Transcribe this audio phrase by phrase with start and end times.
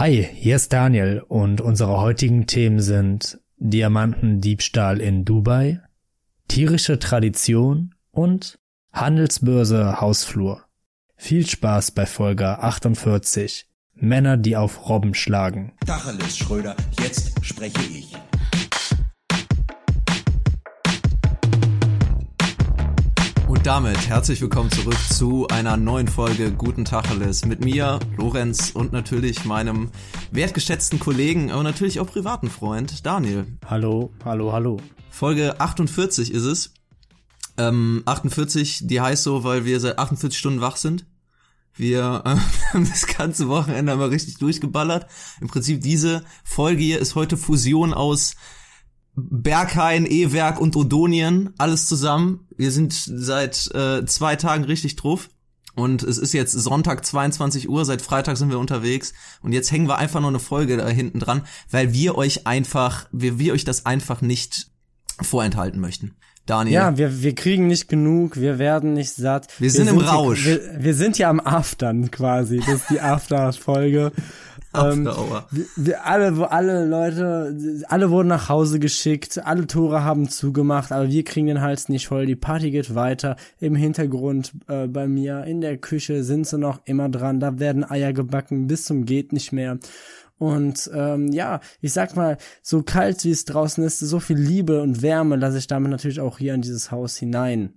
[0.00, 5.82] Hi, hier ist Daniel und unsere heutigen Themen sind Diamantendiebstahl in Dubai,
[6.48, 8.58] tierische Tradition und
[8.94, 10.64] Handelsbörse Hausflur.
[11.16, 13.66] Viel Spaß bei Folge 48.
[13.92, 15.74] Männer, die auf Robben schlagen.
[15.84, 18.16] Tacheles, Schröder, jetzt spreche ich.
[23.60, 28.94] Und damit herzlich willkommen zurück zu einer neuen Folge Guten Tacheles mit mir, Lorenz und
[28.94, 29.90] natürlich meinem
[30.30, 33.58] wertgeschätzten Kollegen, aber natürlich auch privaten Freund Daniel.
[33.66, 34.78] Hallo, hallo, hallo.
[35.10, 36.72] Folge 48 ist es.
[37.58, 41.04] Ähm, 48, die heißt so, weil wir seit 48 Stunden wach sind.
[41.74, 42.36] Wir äh,
[42.72, 45.06] haben das ganze Wochenende mal richtig durchgeballert.
[45.42, 48.36] Im Prinzip diese Folge hier ist heute Fusion aus
[49.14, 52.46] Berghain, E-Werk und Odonien, alles zusammen.
[52.56, 55.28] Wir sind seit äh, zwei Tagen richtig drauf.
[55.74, 59.88] Und es ist jetzt Sonntag 22 Uhr, seit Freitag sind wir unterwegs und jetzt hängen
[59.88, 63.64] wir einfach noch eine Folge da hinten dran, weil wir euch einfach, wir, wir euch
[63.64, 64.66] das einfach nicht
[65.22, 66.16] vorenthalten möchten.
[66.50, 66.74] Daniel.
[66.74, 69.46] Ja, wir, wir kriegen nicht genug, wir werden nicht satt.
[69.58, 70.44] Wir, wir sind, sind, im Rausch.
[70.44, 72.58] Hier, wir, wir, sind ja am Aftern quasi.
[72.58, 74.12] Das ist die After-Folge.
[74.74, 80.92] ähm, wir, wir alle, alle Leute, alle wurden nach Hause geschickt, alle Tore haben zugemacht,
[80.92, 82.26] aber wir kriegen den Hals nicht voll.
[82.26, 83.36] Die Party geht weiter.
[83.60, 87.40] Im Hintergrund äh, bei mir in der Küche sind sie noch immer dran.
[87.40, 89.78] Da werden Eier gebacken bis zum geht nicht mehr.
[90.40, 94.80] Und ähm, ja, ich sag mal, so kalt wie es draußen ist, so viel Liebe
[94.80, 97.74] und Wärme lasse ich damit natürlich auch hier in dieses Haus hinein.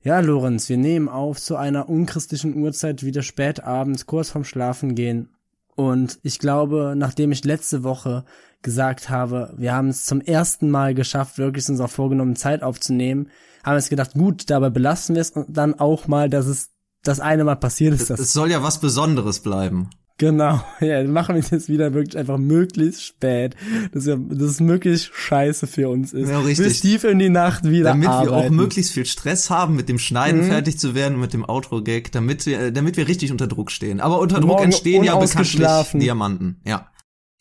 [0.00, 4.94] Ja, Lorenz, wir nehmen auf zu einer unchristlichen Uhrzeit, wieder spät abends, kurz vorm Schlafen
[4.94, 5.30] gehen.
[5.74, 8.24] Und ich glaube, nachdem ich letzte Woche
[8.62, 13.28] gesagt habe, wir haben es zum ersten Mal geschafft, wirklich uns auch vorgenommen, Zeit aufzunehmen,
[13.64, 16.70] haben wir es gedacht, gut, dabei belassen wir es und dann auch mal, dass es
[17.02, 18.10] das eine Mal passiert ist.
[18.10, 19.90] Es soll ja was Besonderes bleiben.
[20.16, 23.56] Genau, ja, machen wir das wieder wirklich einfach möglichst spät,
[23.92, 26.28] dass, wir, dass es möglichst scheiße für uns ist.
[26.30, 26.66] Ja, richtig.
[26.66, 28.30] Bis tief in die Nacht wieder Damit arbeiten.
[28.30, 30.46] wir auch möglichst viel Stress haben, mit dem Schneiden mhm.
[30.46, 34.00] fertig zu werden, mit dem Outro-Gag, damit wir, damit wir richtig unter Druck stehen.
[34.00, 35.60] Aber unter Druck Morgen entstehen ja bekanntlich
[35.94, 36.90] Diamanten, ja.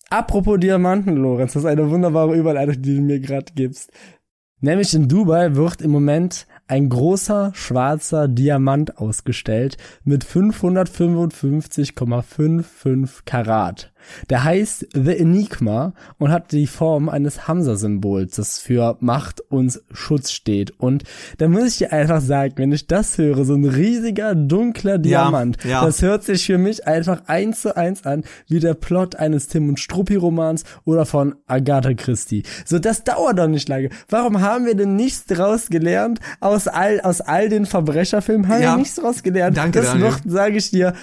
[0.10, 3.92] Apropos Diamanten, Lorenz, das ist eine wunderbare Überleitung, die du mir gerade gibst.
[4.62, 13.93] Nämlich in Dubai wird im Moment ein großer schwarzer Diamant ausgestellt mit 555,55 Karat.
[14.30, 20.32] Der heißt The Enigma und hat die Form eines Hamza-Symbols, das für Macht und Schutz
[20.32, 20.80] steht.
[20.80, 21.04] Und
[21.38, 25.64] da muss ich dir einfach sagen, wenn ich das höre, so ein riesiger, dunkler Diamant,
[25.64, 25.86] ja, ja.
[25.86, 29.70] das hört sich für mich einfach eins zu eins an, wie der Plot eines Tim
[29.70, 32.44] und Struppi-Romans oder von Agatha Christie.
[32.66, 33.90] So, das dauert doch nicht lange.
[34.10, 38.48] Warum haben wir denn nichts draus gelernt aus all, aus all den Verbrecherfilmen?
[38.48, 38.74] Haben ja.
[38.74, 39.58] wir nichts draus gelernt?
[39.58, 40.12] Danke, das Daniel.
[40.12, 40.94] wird, sage ich dir,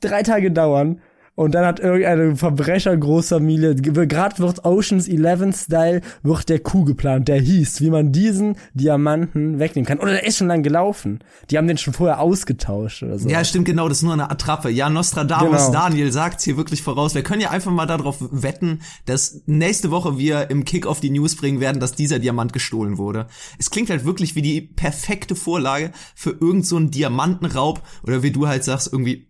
[0.00, 1.00] drei Tage dauern
[1.36, 7.40] und dann hat irgendeine Verbrechergroßfamilie, gerade wird Oceans 11 Style, wird der Coup geplant, der
[7.40, 9.98] hieß, wie man diesen Diamanten wegnehmen kann.
[9.98, 11.18] Oder der ist schon lang gelaufen.
[11.50, 13.28] Die haben den schon vorher ausgetauscht oder so.
[13.28, 14.70] Ja, stimmt, genau, das ist nur eine Attrappe.
[14.70, 15.72] Ja, Nostradamus, genau.
[15.72, 17.14] Daniel sagt's hier wirklich voraus.
[17.14, 21.36] Wir können ja einfach mal darauf wetten, dass nächste Woche wir im Kick-Off die News
[21.36, 23.26] bringen werden, dass dieser Diamant gestohlen wurde.
[23.58, 28.46] Es klingt halt wirklich wie die perfekte Vorlage für irgendeinen so Diamantenraub oder wie du
[28.46, 29.28] halt sagst, irgendwie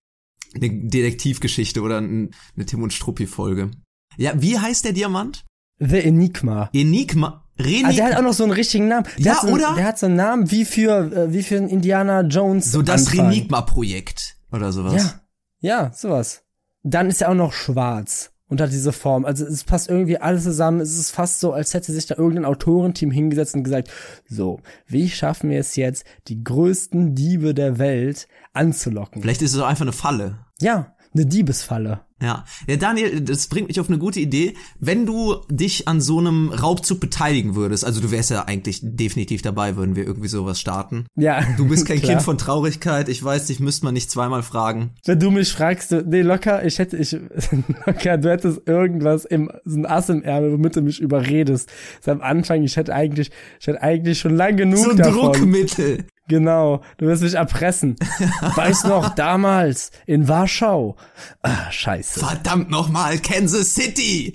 [0.54, 2.31] eine Detektivgeschichte oder eine
[2.66, 3.70] Tim und Struppi Folge.
[4.16, 5.44] Ja, wie heißt der Diamant?
[5.78, 6.70] The Enigma.
[6.72, 7.44] Enigma.
[7.59, 9.06] Renik also der hat auch noch so einen richtigen Namen.
[9.19, 9.75] Der ja, so, oder?
[9.76, 12.72] Der hat so einen Namen wie für äh, wie für ein Indiana Jones.
[12.72, 14.94] So das Renigma Projekt oder sowas.
[14.94, 15.20] Ja.
[15.60, 16.42] Ja, sowas.
[16.82, 19.25] Dann ist er auch noch schwarz und hat diese Form.
[19.25, 20.81] Also es passt irgendwie alles zusammen.
[20.81, 23.88] Es ist fast so, als hätte sich da irgendein Autorenteam hingesetzt und gesagt,
[24.28, 29.22] so, wie schaffen wir es jetzt, die größten Diebe der Welt anzulocken?
[29.22, 30.44] Vielleicht ist es auch einfach eine Falle.
[30.64, 32.00] Ja, eine Diebesfalle.
[32.22, 32.44] Ja.
[32.66, 34.54] ja, Daniel, das bringt mich auf eine gute Idee.
[34.80, 39.42] Wenn du dich an so einem Raubzug beteiligen würdest, also du wärst ja eigentlich definitiv
[39.42, 41.06] dabei, würden wir irgendwie sowas starten.
[41.16, 41.44] Ja.
[41.58, 44.92] Du bist kein Kind von Traurigkeit, ich weiß, dich müsste man nicht zweimal fragen.
[45.04, 47.12] Wenn du mich fragst, nee, locker, ich hätte, ich,
[47.86, 51.71] locker, du hättest irgendwas im, so ein Ass im Ärmel, womit du mich überredest.
[52.03, 53.30] Das am Anfang, ich hätte eigentlich,
[53.60, 55.33] ich hätte eigentlich schon lang genug so ein davon.
[55.33, 56.06] Druckmittel.
[56.28, 57.97] Genau, du wirst mich erpressen.
[58.54, 60.97] Weiß noch, damals in Warschau.
[61.42, 62.21] Ah, scheiße.
[62.21, 64.34] Verdammt nochmal, Kansas City!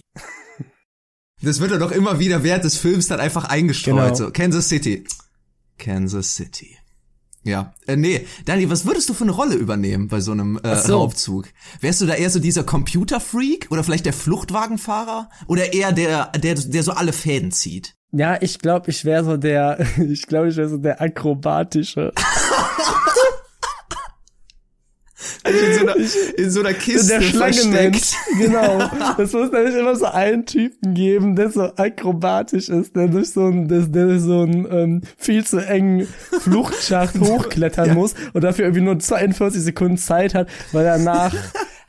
[1.41, 3.95] Das wird er doch immer wieder während des Films dann einfach eingestreut.
[3.95, 4.13] Genau.
[4.13, 5.05] So, Kansas City.
[5.77, 6.77] Kansas City.
[7.43, 10.75] Ja, äh, nee, Dani, was würdest du für eine Rolle übernehmen bei so einem äh,
[10.75, 10.97] so.
[10.97, 11.47] Raubzug?
[11.79, 16.55] Wärst du da eher so dieser Computerfreak oder vielleicht der Fluchtwagenfahrer oder eher der, der,
[16.55, 17.95] der so alle Fäden zieht?
[18.11, 22.11] Ja, ich glaube, ich wäre so der, ich glaube, ich wäre so der akrobatische.
[25.45, 25.95] in, so einer,
[26.37, 28.13] in so einer Kiste der versteckt.
[28.37, 28.79] Genau.
[29.17, 33.47] Es muss nämlich immer so einen Typen geben, der so akrobatisch ist, der durch so
[33.47, 36.07] ein, der, der durch so einen ähm, viel zu engen
[36.41, 41.33] Fluchtschacht hochklettern muss und dafür irgendwie nur 42 Sekunden Zeit hat, weil er nach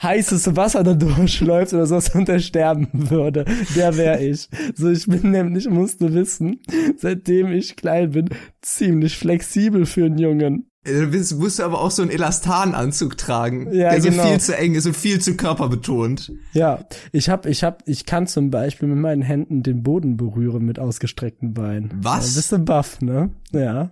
[0.02, 3.44] heißes Wasser da durchläuft oder sowas und er sterben würde.
[3.76, 4.48] Der wäre ich.
[4.74, 6.60] So, ich bin nämlich, musst du wissen,
[6.96, 8.28] seitdem ich klein bin,
[8.62, 10.66] ziemlich flexibel für einen Jungen.
[10.84, 14.22] Du bist- musst du aber auch so einen Elastananzug tragen, Ja, der so genau.
[14.26, 16.32] viel zu eng ist und viel zu körperbetont.
[16.54, 20.64] Ja, ich hab, ich hab, ich kann zum Beispiel mit meinen Händen den Boden berühren
[20.64, 21.90] mit ausgestreckten Beinen.
[22.02, 22.30] Was?
[22.30, 23.28] Ja, bist du baff, ne?
[23.52, 23.90] Ja.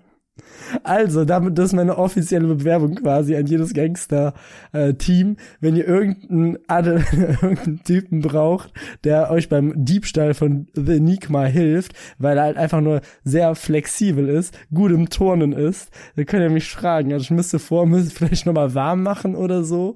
[0.82, 5.37] Also, damit, das ist meine offizielle Bewerbung quasi an jedes Gangster-Team.
[5.61, 8.73] Wenn ihr irgendeinen, irgendeinen Typen braucht,
[9.05, 14.29] der euch beim Diebstahl von The Enigma hilft, weil er halt einfach nur sehr flexibel
[14.29, 17.12] ist, gut im Turnen ist, dann könnt ihr mich fragen.
[17.12, 19.94] Also ich müsste vor, müsste vielleicht nochmal warm machen oder so.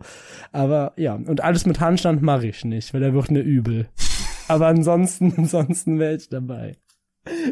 [0.53, 3.87] Aber ja, und alles mit Handstand mache ich nicht, weil der wird mir übel.
[4.49, 6.77] Aber ansonsten, ansonsten wäre ich dabei.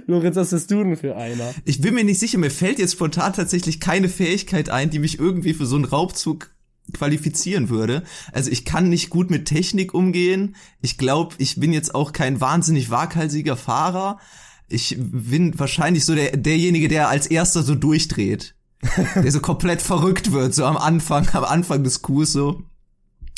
[0.06, 1.54] Lorenz, was bist du denn für einer?
[1.64, 5.18] Ich bin mir nicht sicher, mir fällt jetzt spontan tatsächlich keine Fähigkeit ein, die mich
[5.18, 6.50] irgendwie für so einen Raubzug
[6.92, 8.02] qualifizieren würde.
[8.32, 10.56] Also ich kann nicht gut mit Technik umgehen.
[10.80, 14.18] Ich glaube, ich bin jetzt auch kein wahnsinnig waghalsiger Fahrer.
[14.68, 18.54] Ich bin wahrscheinlich so der, derjenige, der als erster so durchdreht.
[19.14, 22.62] der so komplett verrückt wird, so am Anfang, am Anfang des Coups so.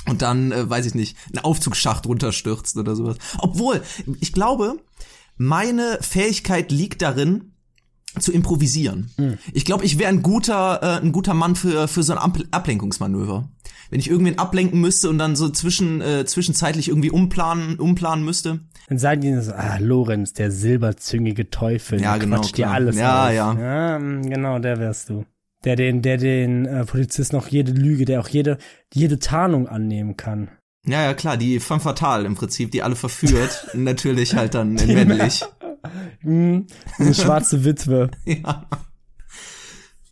[0.08, 3.16] Und dann, äh, weiß ich nicht, einen Aufzugsschacht runterstürzt oder sowas.
[3.38, 3.82] Obwohl,
[4.20, 4.78] ich glaube,
[5.42, 7.48] meine Fähigkeit liegt darin,
[8.18, 9.10] zu improvisieren.
[9.54, 12.36] Ich glaube, ich wäre ein guter, äh, ein guter Mann für, für so ein Ab
[12.50, 13.48] Ablenkungsmanöver.
[13.88, 18.60] Wenn ich irgendwen ablenken müsste und dann so zwischen, äh, zwischenzeitlich irgendwie umplanen, umplanen müsste.
[18.88, 22.74] Dann sagen die so, ah, Lorenz, der silberzüngige Teufel, Ja, der genau, quatscht dir klar.
[22.74, 23.32] alles Ja, auf.
[23.34, 23.58] ja.
[23.58, 23.98] ja.
[23.98, 25.24] mm, Genau, der wärst du.
[25.64, 28.58] Der den, der den äh, Polizisten auch jede Lüge, der auch jede,
[28.92, 30.50] jede Tarnung annehmen kann.
[30.86, 33.68] Ja, ja, klar, die femme fatale im Prinzip, die alle verführt.
[33.74, 35.44] Natürlich halt dann in männlich.
[36.20, 36.66] Hm,
[36.98, 38.10] eine schwarze Witwe.
[38.24, 38.66] Ja.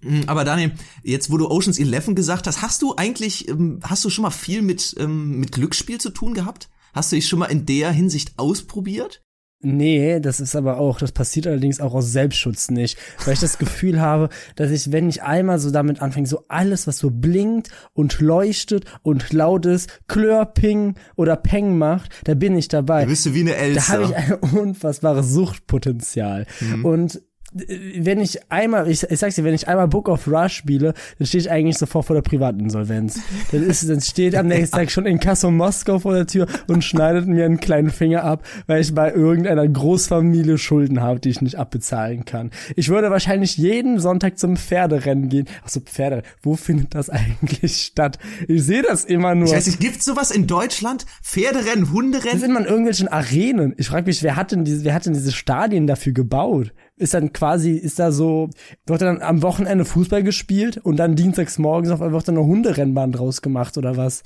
[0.00, 0.72] Mm, Aber Daniel,
[1.02, 4.30] jetzt wo du Oceans 11 gesagt hast, hast du eigentlich, ähm, hast du schon mal
[4.30, 6.68] viel mit, ähm, mit Glücksspiel zu tun gehabt?
[6.92, 9.22] Hast du dich schon mal in der Hinsicht ausprobiert?
[9.62, 13.58] Nee, das ist aber auch, das passiert allerdings auch aus Selbstschutz nicht, weil ich das
[13.58, 17.68] Gefühl habe, dass ich, wenn ich einmal so damit anfange, so alles, was so blinkt
[17.92, 23.02] und leuchtet und laut ist, Klör, Ping oder Peng macht, da bin ich dabei.
[23.02, 24.38] Da bist du wie eine Da habe ich Elsa.
[24.42, 26.46] ein unfassbares Suchtpotenzial.
[26.60, 26.84] Mhm.
[26.86, 27.22] Und
[27.52, 31.26] wenn ich einmal, ich, ich sag's dir, wenn ich einmal Book of Rush spiele, dann
[31.26, 33.20] stehe ich eigentlich sofort vor der Privatinsolvenz.
[33.50, 37.26] Dann ist, dann steht am nächsten Tag schon Inkasso Moskau vor der Tür und schneidet
[37.26, 41.56] mir einen kleinen Finger ab, weil ich bei irgendeiner Großfamilie Schulden habe, die ich nicht
[41.56, 42.50] abbezahlen kann.
[42.76, 45.46] Ich würde wahrscheinlich jeden Sonntag zum Pferderennen gehen.
[45.64, 48.18] Ach so, Pferde, wo findet das eigentlich statt?
[48.46, 49.48] Ich sehe das immer nur.
[49.48, 51.04] Ich weiß nicht, gibt's sowas in Deutschland?
[51.22, 52.38] Pferderennen, Das Hunderennen?
[52.38, 53.74] sind man in irgendwelchen Arenen.
[53.76, 56.72] Ich frage mich, wer hat denn diese, wer hat denn diese Stadien dafür gebaut?
[57.00, 58.50] Ist dann quasi, ist da so,
[58.86, 62.46] wird dann am Wochenende Fußball gespielt und dann dienstags morgens auf einmal wird dann eine
[62.46, 64.22] Hunderennbahn draus gemacht oder was?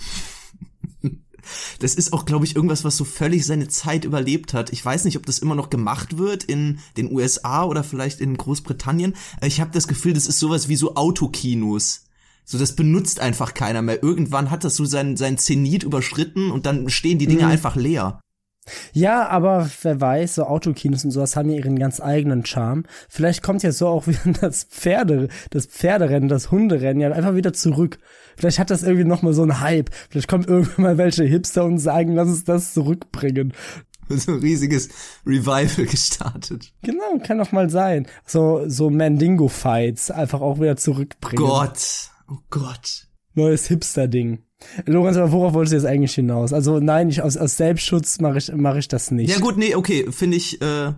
[1.79, 4.73] Das ist auch, glaube ich, irgendwas, was so völlig seine Zeit überlebt hat.
[4.73, 8.39] Ich weiß nicht, ob das immer noch gemacht wird in den USA oder vielleicht in
[8.39, 9.15] Großbritannien.
[9.37, 12.07] Aber Ich habe das Gefühl, das ist sowas wie so Autokinos.
[12.47, 14.03] So, das benutzt einfach keiner mehr.
[14.03, 18.21] Irgendwann hat das so sein, sein Zenit überschritten und dann stehen die Dinge einfach leer.
[18.93, 22.85] Ja, aber wer weiß, so Autokinos und sowas haben ja ihren ganz eigenen Charme.
[23.09, 27.53] Vielleicht kommt ja so auch wieder das Pferde, das Pferderennen, das Hunderennen ja einfach wieder
[27.53, 27.99] zurück.
[28.37, 29.91] Vielleicht hat das irgendwie nochmal so einen Hype.
[30.11, 33.53] Vielleicht kommt irgendwann mal welche Hipster und sagen, lass uns das zurückbringen.
[34.07, 34.91] So ein riesiges
[35.25, 36.75] Revival gestartet.
[36.83, 38.07] Genau, kann doch mal sein.
[38.27, 41.43] So, so Mandingo-Fights einfach auch wieder zurückbringen.
[41.43, 42.11] Gott.
[42.29, 43.09] Oh Gott.
[43.35, 44.39] Neues Hipster-Ding.
[44.87, 46.53] Lorenz, aber worauf wolltest du jetzt eigentlich hinaus?
[46.53, 49.31] Also nein, ich, aus, aus Selbstschutz mache ich, mach ich das nicht.
[49.31, 50.93] Ja gut, nee, okay, finde ich, äh,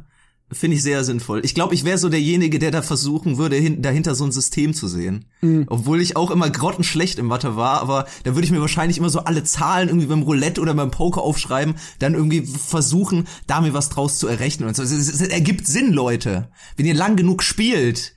[0.52, 1.40] finde ich sehr sinnvoll.
[1.45, 4.75] Ich glaube, ich wäre so derjenige, der da versuchen würde, hin, dahinter so ein System
[4.75, 5.25] zu sehen.
[5.69, 9.11] Obwohl ich auch immer grottenschlecht im Mathe war, aber da würde ich mir wahrscheinlich immer
[9.11, 13.75] so alle Zahlen irgendwie beim Roulette oder beim Poker aufschreiben, dann irgendwie versuchen, da mir
[13.75, 14.83] was draus zu errechnen und so.
[14.83, 16.49] Es, es, es ergibt Sinn, Leute.
[16.76, 18.14] Wenn ihr lang genug spielt,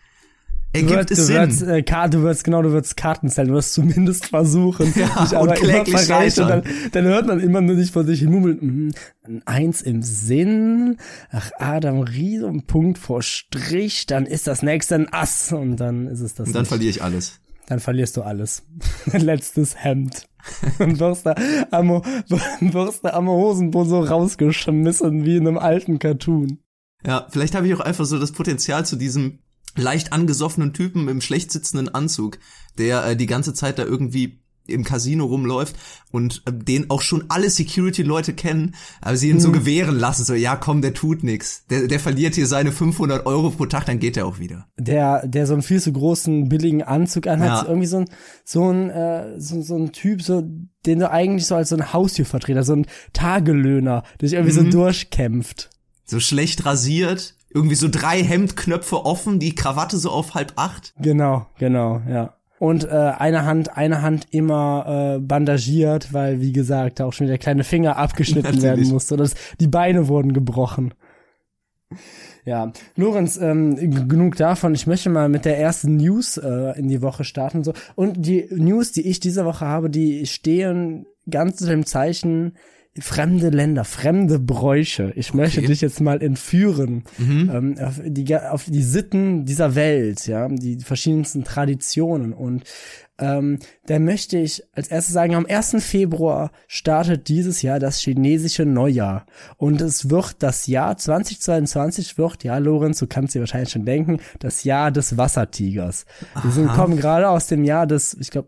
[0.73, 1.35] ergibt wirst, es du Sinn.
[1.35, 4.93] wirst, äh, du wirst, genau, du wirst Karten zählen, du wirst zumindest versuchen.
[4.99, 6.45] Ja, dich und aber immer kläglich verrechnen.
[6.45, 8.91] Und dann, dann hört man immer nur nicht vor sich hin murmeln, mhm,
[9.25, 10.97] ein Eins im Sinn,
[11.31, 16.07] ach, Adam Riese, ein Punkt vor Strich, dann ist das nächste ein Ass und dann
[16.07, 16.69] ist es das und dann nicht.
[16.69, 17.39] verliere ich alles.
[17.67, 18.63] dann verlierst du alles.
[19.11, 20.27] Dein letztes Hemd.
[20.79, 21.35] Und wirst da
[21.69, 26.59] am, wirst da am Hosenboden so rausgeschmissen wie in einem alten Cartoon.
[27.05, 29.39] Ja, vielleicht habe ich auch einfach so das Potenzial zu diesem
[29.75, 32.39] leicht angesoffenen Typen im schlecht sitzenden Anzug,
[32.77, 35.75] der äh, die ganze Zeit da irgendwie im Casino rumläuft
[36.11, 40.35] und äh, den auch schon alle Security-Leute kennen, aber sie ihn so gewähren lassen, so,
[40.35, 41.65] ja komm, der tut nix.
[41.71, 44.67] Der, der verliert hier seine 500 Euro pro Tag, dann geht er auch wieder.
[44.77, 47.67] Der, der so einen viel zu großen, billigen Anzug anhat, Ja.
[47.67, 48.05] irgendwie so ein,
[48.45, 50.43] so ein, äh, so, so ein Typ, so,
[50.85, 54.63] den du eigentlich so als so ein Haustürvertreter, so ein Tagelöhner, der sich irgendwie so
[54.63, 55.69] durchkämpft.
[56.05, 60.93] So schlecht rasiert, irgendwie so drei Hemdknöpfe offen, die Krawatte so auf halb acht.
[60.99, 62.35] Genau, genau, ja.
[62.59, 67.25] Und äh, eine Hand, eine Hand immer äh, bandagiert, weil wie gesagt, da auch schon
[67.25, 68.63] wieder der kleine Finger abgeschnitten Natürlich.
[68.63, 69.13] werden musste.
[69.13, 69.29] Oder
[69.61, 70.93] die Beine wurden gebrochen.
[72.45, 73.75] Ja, Lorenz, ähm,
[74.09, 74.75] genug davon.
[74.75, 77.63] Ich möchte mal mit der ersten News äh, in die Woche starten.
[77.63, 77.73] So.
[77.95, 82.57] Und die News, die ich diese Woche habe, die stehen ganz unter dem Zeichen
[83.01, 85.11] fremde Länder, fremde Bräuche.
[85.15, 85.67] Ich möchte Okay.
[85.67, 91.43] dich jetzt mal entführen ähm, auf, die, auf die Sitten dieser Welt, ja, die verschiedensten
[91.43, 92.33] Traditionen.
[92.33, 92.63] Und
[93.21, 95.75] ähm, da möchte ich als erstes sagen, am 1.
[95.83, 99.25] Februar startet dieses Jahr das chinesische Neujahr.
[99.57, 104.19] Und es wird das Jahr 2022 wird, ja, Lorenz, du kannst dir wahrscheinlich schon denken,
[104.39, 106.05] das Jahr des Wassertigers.
[106.43, 108.47] Wir sind, kommen gerade aus dem Jahr des, ich glaube,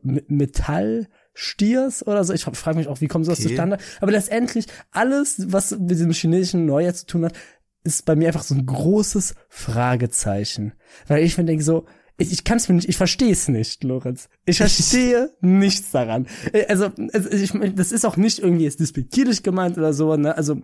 [1.34, 2.34] Metallstiers oder so.
[2.34, 3.50] Ich frage mich auch, wie kommt sowas Okay.
[3.50, 3.78] zustande?
[4.00, 7.34] Aber letztendlich alles, was mit diesem chinesischen Neujahr zu tun hat,
[7.84, 10.74] ist bei mir einfach so ein großes Fragezeichen.
[11.08, 11.86] Weil ich mir denke so,
[12.18, 14.30] ich, ich kann es mir nicht, ich verstehe es nicht, Lorenz.
[14.46, 16.28] Ich verstehe nichts daran.
[16.54, 20.38] Äh, Also, also ich, das ist auch nicht irgendwie jetzt despektierlich gemeint oder so, ne?
[20.38, 20.62] Also,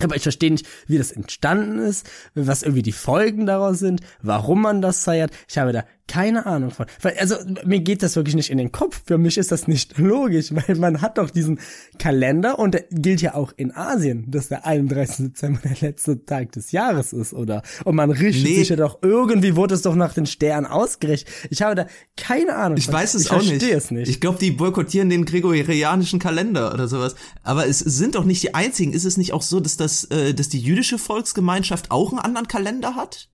[0.00, 4.60] aber ich verstehe nicht, wie das entstanden ist, was irgendwie die Folgen daraus sind, warum
[4.62, 5.32] man das feiert.
[5.48, 6.86] Ich habe da keine Ahnung von.
[7.18, 9.02] Also mir geht das wirklich nicht in den Kopf.
[9.06, 11.58] Für mich ist das nicht logisch, weil man hat doch diesen
[11.98, 15.28] Kalender und der gilt ja auch in Asien, dass der 31.
[15.28, 17.62] Dezember der letzte Tag des Jahres ist, oder?
[17.84, 18.56] Und man richtet Nee.
[18.58, 21.32] sich ja doch, irgendwie wurde es doch nach den Sternen ausgerichtet.
[21.50, 22.76] Ich habe da keine Ahnung.
[22.78, 22.94] Ich von.
[22.94, 23.48] weiß es ich auch nicht.
[23.50, 24.08] verstehe es nicht.
[24.08, 27.14] Ich glaube, die boykottieren den gregorianischen Kalender oder sowas.
[27.42, 28.92] Aber es sind doch nicht die einzigen.
[28.92, 32.48] Ist es nicht auch so, dass das, äh, dass die jüdische Volksgemeinschaft auch einen anderen
[32.48, 33.30] Kalender hat?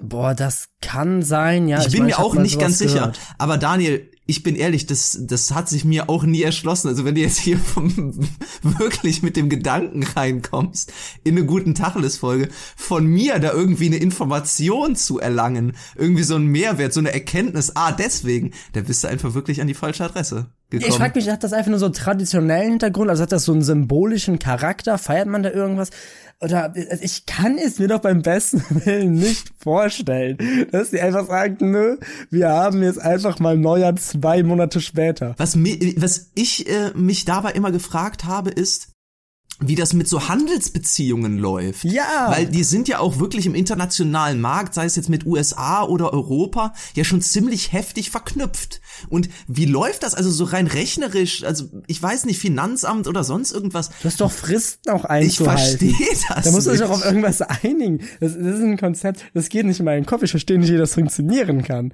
[0.00, 1.80] Boah, das kann sein, ja.
[1.80, 2.94] ich bin meine, mir ich auch nicht ganz sicher.
[2.94, 3.20] gehört.
[3.38, 6.88] Aber Daniel, ich bin ehrlich, das, das hat sich mir auch nie erschlossen.
[6.88, 8.14] Also wenn du jetzt hier vom,
[8.62, 10.92] wirklich mit dem Gedanken reinkommst,
[11.24, 16.46] in eine guten Tacheles-Folge, von mir da irgendwie eine Information zu erlangen, irgendwie so einen
[16.46, 20.52] Mehrwert, so eine Erkenntnis, ah, deswegen, da bist du einfach wirklich an die falsche Adresse
[20.70, 20.90] gekommen.
[20.90, 23.10] Ich frag mich, hat das einfach nur so einen traditionellen Hintergrund?
[23.10, 24.98] Also hat das so einen symbolischen Charakter?
[24.98, 25.90] Feiert man da irgendwas?
[26.40, 30.38] Oder also ich kann es mir doch beim besten Willen nicht vorstellen,
[30.70, 31.96] dass die einfach sagen, nö,
[32.30, 35.34] wir haben jetzt einfach mal Neujahr zwei Monate später.
[35.36, 38.90] Was, mi- was ich äh, mich dabei immer gefragt habe, ist,
[39.60, 41.82] wie das mit so Handelsbeziehungen läuft.
[41.84, 42.28] Ja.
[42.28, 46.12] Weil die sind ja auch wirklich im internationalen Markt, sei es jetzt mit USA oder
[46.12, 48.80] Europa, ja schon ziemlich heftig verknüpft.
[49.08, 51.42] Und wie läuft das also so rein rechnerisch?
[51.42, 53.90] Also ich weiß nicht, Finanzamt oder sonst irgendwas.
[54.00, 55.90] Du hast doch Fristen auch Ich einzuhalten.
[55.90, 56.44] verstehe das.
[56.44, 57.98] Da muss man sich doch auf irgendwas einigen.
[58.20, 60.22] Das, das ist ein Konzept, das geht nicht in meinen Kopf.
[60.22, 61.92] Ich verstehe nicht, wie das funktionieren kann.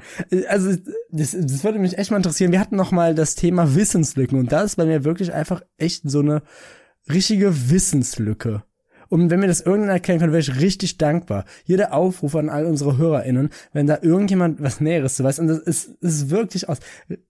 [0.48, 0.76] Also,
[1.10, 2.52] das, das würde mich echt mal interessieren.
[2.52, 6.02] Wir hatten noch mal das Thema Wissenslücken und da ist bei mir wirklich einfach echt
[6.04, 6.42] so eine
[7.08, 8.62] richtige Wissenslücke.
[9.08, 11.44] Und wenn mir das irgendjemand erklären kann, wäre ich richtig dankbar.
[11.64, 15.38] Jeder Aufruf an all unsere HörerInnen, wenn da irgendjemand was Näheres zu weiß.
[15.38, 16.78] Und das ist, ist wirklich aus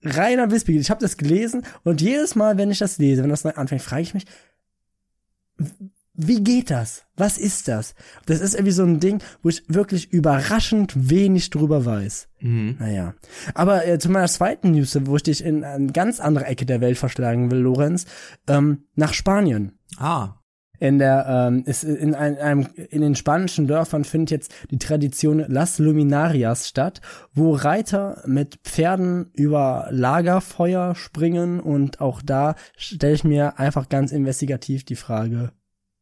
[0.03, 0.81] reiner Wissbegier.
[0.81, 3.83] Ich habe das gelesen und jedes Mal, wenn ich das lese, wenn das neu anfängt,
[3.83, 4.25] frage ich mich,
[6.15, 7.05] wie geht das?
[7.17, 7.95] Was ist das?
[8.27, 12.29] Das ist irgendwie so ein Ding, wo ich wirklich überraschend wenig drüber weiß.
[12.41, 12.77] Mhm.
[12.79, 13.15] Naja.
[13.55, 16.81] Aber äh, zu meiner zweiten News, wo ich dich in eine ganz andere Ecke der
[16.81, 18.07] Welt verschlagen will, Lorenz,
[18.49, 19.73] ähm, nach Spanien.
[19.99, 20.35] Ah.
[20.79, 25.45] In der, ähm, ist in ein, einem, in den spanischen Dörfern findet jetzt die Tradition
[25.49, 27.01] Las Luminarias statt,
[27.33, 34.11] wo Reiter mit Pferden über Lagerfeuer springen und auch da stelle ich mir einfach ganz
[34.11, 35.53] investigativ die Frage,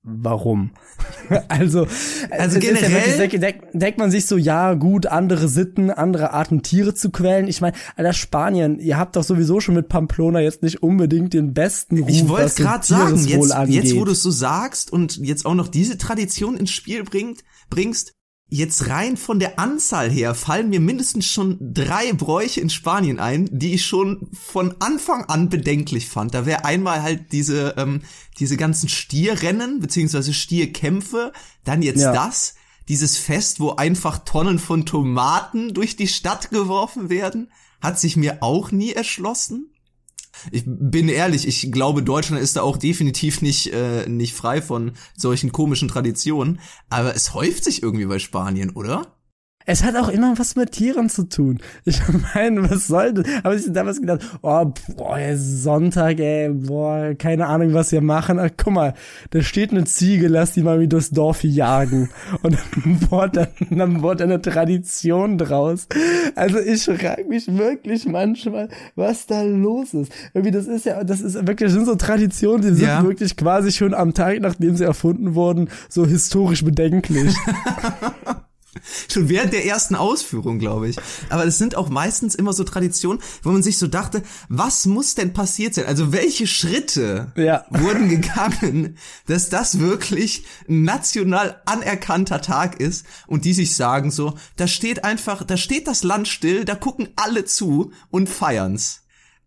[0.02, 0.70] warum?
[1.48, 1.86] also,
[2.30, 6.32] Also ist ja generell- wirklich, denkt, denkt man sich so, ja, gut, andere Sitten, andere
[6.32, 7.48] Arten Tiere zu quälen.
[7.48, 11.54] Ich meine, Alter, Spanien, ihr habt doch sowieso schon mit Pamplona jetzt nicht unbedingt den
[11.54, 13.84] besten Ruf, Ich wollte gerade sagen, jetzt, angeht.
[13.84, 17.42] jetzt wo du es so sagst und jetzt auch noch diese Tradition ins Spiel bringt,
[17.70, 18.14] bringst,
[18.52, 23.48] jetzt rein von der Anzahl her fallen mir mindestens schon drei Bräuche in Spanien ein,
[23.50, 26.34] die ich schon von Anfang an bedenklich fand.
[26.34, 28.02] Da wäre einmal halt diese, ähm,
[28.38, 31.32] diese ganzen Stierrennen beziehungsweise Stierkämpfe,
[31.64, 32.12] dann jetzt Ja.
[32.12, 32.54] das,
[32.88, 38.42] dieses Fest, wo einfach Tonnen von Tomaten durch die Stadt geworfen werden, hat sich mir
[38.42, 39.71] auch nie erschlossen.
[40.50, 44.92] Ich bin ehrlich, ich glaube, Deutschland ist da auch definitiv nicht, äh, nicht frei von
[45.16, 46.60] solchen komischen Traditionen.
[46.88, 49.21] Aber es häuft sich irgendwie bei Spanien, oder?
[49.66, 51.58] Es hat auch immer was mit Tieren zu tun.
[51.84, 52.00] Ich
[52.34, 53.24] meine, was soll das?
[53.44, 58.38] Habe ich damals gedacht, oh, boah, Sonntag, ey, boah, keine Ahnung, was wir machen.
[58.38, 58.94] Ach, guck mal,
[59.30, 62.10] da steht eine Ziege, lass die mal wie durchs Dorf jagen.
[62.42, 65.86] Und dann wurde, dann, dann wurde eine Tradition draus.
[66.34, 70.12] Also ich frage mich wirklich manchmal, was da los ist.
[70.34, 73.02] Irgendwie, das ist ja, das ist wirklich sind so Traditionen, die sind Ja.
[73.04, 77.34] wirklich quasi schon am Tag, nachdem sie erfunden wurden, so historisch bedenklich.
[79.10, 80.96] Schon während der ersten Ausführung, glaube ich.
[81.28, 85.14] Aber es sind auch meistens immer so Traditionen, wo man sich so dachte, was muss
[85.14, 85.86] denn passiert sein?
[85.86, 87.64] Also welche Schritte Ja.
[87.70, 94.34] wurden gegangen, dass das wirklich ein national anerkannter Tag ist und die sich sagen so,
[94.56, 99.01] da steht einfach, da steht das Land still, da gucken alle zu und feiern's.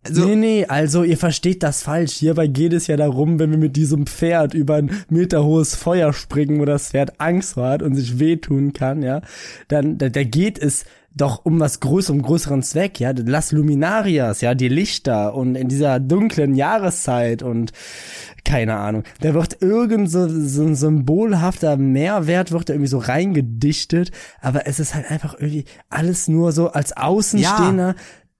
[0.06, 2.14] Also, nee, nee, also ihr versteht das falsch.
[2.14, 6.60] Hierbei geht es ja darum, wenn wir mit diesem Pferd über ein meterhohes Feuer springen,
[6.60, 9.22] wo das Pferd Angst hat und sich wehtun kann, ja,
[9.68, 10.86] dann da, da geht es
[11.16, 15.70] doch um was Größeres, um größeren Zweck, ja, Las Luminarias, ja, die Lichter und in
[15.70, 17.72] dieser dunklen Jahreszeit und
[18.44, 24.12] keine Ahnung, da wird irgend so, so ein symbolhafter Mehrwert wird da irgendwie so reingedichtet,
[24.42, 27.96] aber es ist halt einfach irgendwie alles nur so als Außenstehender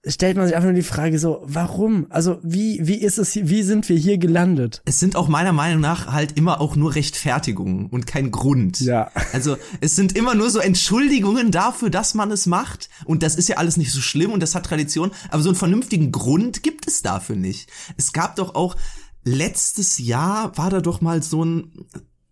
[0.08, 2.06] stellt man sich einfach nur die Frage so, warum?
[2.10, 4.82] Also wie, wie ist es, hier- wie sind wir hier gelandet?
[4.84, 8.80] es sind auch meiner Meinung nach halt immer auch nur Rechtfertigungen und kein Grund.
[8.80, 9.10] Ja.
[9.32, 12.88] Also es sind immer nur so Entschuldigungen dafür, dass man es macht.
[13.04, 15.10] Und das ist ja alles nicht so schlimm und das hat Tradition.
[15.30, 17.68] Aber so einen vernünftigen Grund gibt es dafür nicht.
[17.96, 18.76] Es gab doch auch
[19.24, 21.72] letztes Jahr war da doch mal so ein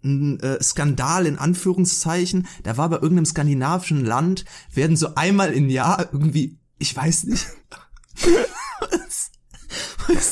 [0.07, 5.71] ein äh, Skandal in Anführungszeichen, da war bei irgendeinem skandinavischen Land, werden so einmal im
[5.71, 7.47] Jahr irgendwie, ich weiß nicht,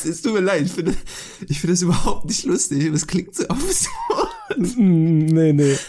[0.04, 0.94] es tut mir leid, ich finde,
[1.48, 3.88] ich finde das überhaupt nicht lustig, es klingt so absurd.
[4.58, 5.78] Nee, nee.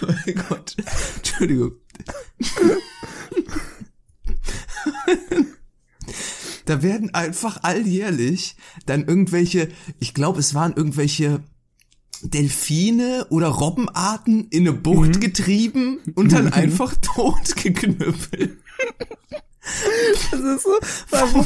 [0.00, 0.76] Oh mein Gott.
[1.16, 1.72] Entschuldigung.
[6.66, 11.42] Da werden einfach alljährlich dann irgendwelche, ich glaube, es waren irgendwelche
[12.22, 18.58] Delfine oder Robbenarten in eine Bucht getrieben und dann einfach tot geknüppelt.
[20.30, 20.72] Das ist so,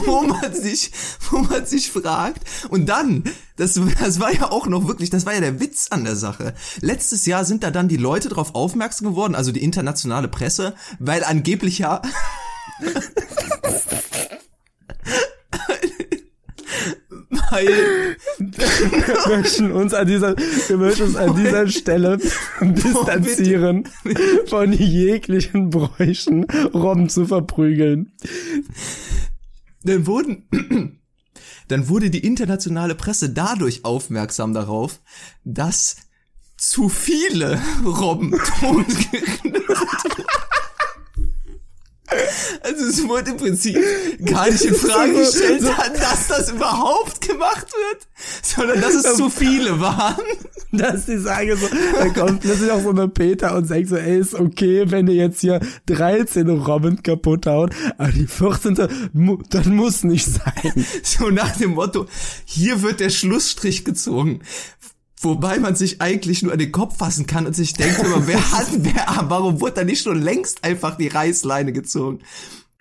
[0.06, 0.92] wo man sich,
[1.30, 2.42] wo man sich fragt.
[2.68, 3.24] Und dann,
[3.56, 6.54] das, das war ja auch noch wirklich, das war ja der Witz an der Sache.
[6.80, 11.24] Letztes Jahr sind da dann die Leute drauf aufmerksam geworden, also die internationale Presse, weil
[11.24, 12.02] angeblich ja,
[17.52, 22.18] weil, wir möchten uns an dieser, wir möchten uns an dieser Stelle
[22.60, 23.88] distanzieren
[24.46, 28.12] von jeglichen Bräuchen, Robben zu verprügeln.
[29.84, 31.00] dann wurden,
[31.68, 35.00] dann wurde die internationale Presse dadurch aufmerksam darauf,
[35.44, 35.96] dass
[36.56, 40.21] zu viele Robben tot geknüppelt wurden.
[42.62, 43.78] Also es wurde im Prinzip
[44.24, 45.62] gar nicht in Frage gestellt,
[45.94, 48.08] dass das überhaupt gemacht wird,
[48.42, 50.22] sondern dass es zu viele waren.
[50.74, 54.18] Dass die sagen so, da kommt plötzlich auch so eine Peter und sagt so, ey,
[54.18, 58.88] ist okay, wenn ihr jetzt hier 13 Robben kaputt haut, aber die 14.
[59.12, 60.86] mu das muss nicht sein.
[61.02, 62.06] So nach dem Motto,
[62.46, 64.40] hier wird der Schlussstrich gezogen.
[65.22, 68.52] Wobei man sich eigentlich nur an den Kopf fassen kann und sich denkt immer, wer
[68.52, 72.20] hat, wer, warum wurde da nicht schon längst einfach die Reißleine gezogen?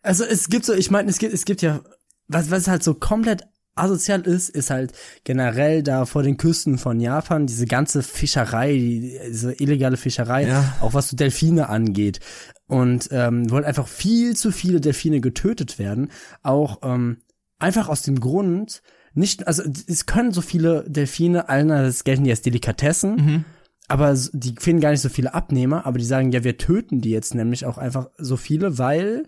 [0.02, 1.82] Also es gibt so, ich meine, es gibt, es gibt ja,
[2.28, 3.44] was, was halt so komplett
[3.76, 4.92] asozial ist, ist halt
[5.24, 10.76] generell da vor den Küsten von Japan diese ganze Fischerei, die, diese illegale Fischerei, Ja.
[10.82, 12.20] auch was so Delfine angeht.
[12.68, 16.12] Und ähm, wollen einfach viel zu viele Delfine getötet werden.
[16.42, 17.18] Auch ähm,
[17.60, 18.82] einfach aus dem Grund,
[19.14, 23.46] nicht, also es können so viele Delfine, einerseits gelten die als Delikatessen,
[23.88, 27.02] aber s- die finden gar nicht so viele Abnehmer, aber die sagen, ja, wir töten
[27.02, 29.24] die jetzt nämlich auch einfach so viele, weil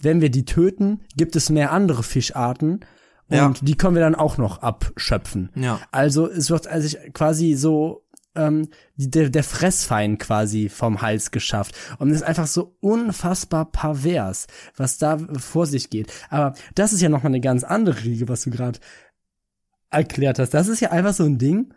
[0.00, 2.80] wenn wir die töten, gibt es mehr andere Fischarten
[3.28, 3.52] und Ja.
[3.62, 5.50] die können wir dann auch noch abschöpfen.
[5.54, 5.78] Ja.
[5.92, 8.02] Also es wird also quasi so
[8.36, 11.74] ähm, die, der, der Fressfeind quasi vom Hals geschafft.
[11.98, 16.12] Und es ist einfach so unfassbar pervers, was da vor sich geht.
[16.30, 18.78] Aber das ist ja nochmal eine ganz andere Riege, was du gerade
[19.90, 20.54] erklärt hast.
[20.54, 21.72] Das ist ja einfach so ein Ding,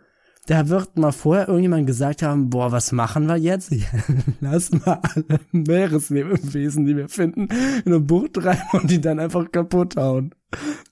[0.46, 3.72] da wird mal vorher irgendjemand gesagt haben, boah, was machen wir jetzt?
[4.40, 7.48] Lass mal alle Meereslebewesen, die wir finden,
[7.84, 10.34] in eine Bucht rein und die dann einfach kaputt hauen.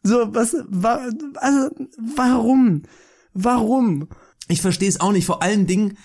[0.02, 1.06] So, was, wa,
[1.36, 1.70] also,
[2.16, 2.82] warum?
[3.34, 4.08] Warum?
[4.48, 5.26] Ich verstehe es auch nicht.
[5.26, 5.98] Vor allen Dingen,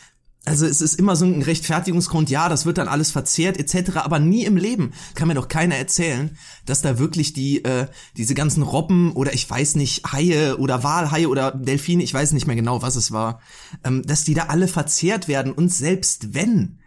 [0.47, 4.19] also es ist immer so ein Rechtfertigungsgrund, ja, das wird dann alles verzehrt etc., aber
[4.19, 8.63] nie im Leben kann mir doch keiner erzählen, dass da wirklich die äh, diese ganzen
[8.63, 12.81] Robben oder ich weiß nicht Haie oder Walhaie oder Delfine, ich weiß nicht mehr genau,
[12.81, 13.41] was es war,
[13.83, 16.79] ähm, dass die da alle verzehrt werden und selbst wenn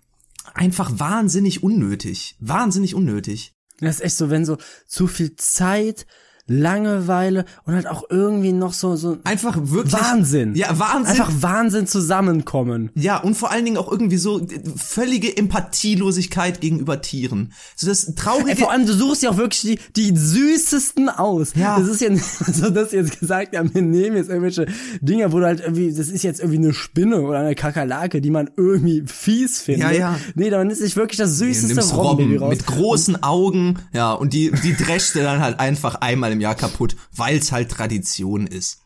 [0.55, 3.55] einfach wahnsinnig unnötig, wahnsinnig unnötig.
[3.79, 6.07] Das ist echt so, wenn so zu viel Zeit,
[6.51, 10.55] Langeweile und halt auch irgendwie noch so so Einfach wirklich Wahnsinn.
[10.55, 11.07] Ja, Wahnsinn.
[11.07, 12.91] Einfach Wahnsinn zusammenkommen.
[12.95, 17.53] Ja, und vor allen Dingen auch irgendwie so äh, völlige Empathielosigkeit gegenüber Tieren.
[17.77, 21.53] So das traurige Ey, vor allem, du suchst ja auch wirklich die, die süßesten aus.
[21.55, 21.79] Ja.
[21.79, 24.67] Das ist ja nicht so, dass jetzt gesagt, ja, wir nehmen jetzt irgendwelche
[25.01, 28.31] Dinge, wo du halt irgendwie, das ist jetzt irgendwie eine Spinne oder eine Kakerlake, die
[28.31, 29.93] man irgendwie fies findet.
[29.93, 30.21] Ja, ja.
[30.35, 32.51] Nee, dann ist sich wirklich das süßeste nimmst Robbenbaby Robben raus.
[32.51, 36.55] mit großen Augen, ja, und die, die drescht du dann halt einfach einmal im Jahr
[36.55, 38.81] kaputt, weil's halt Tradition ist.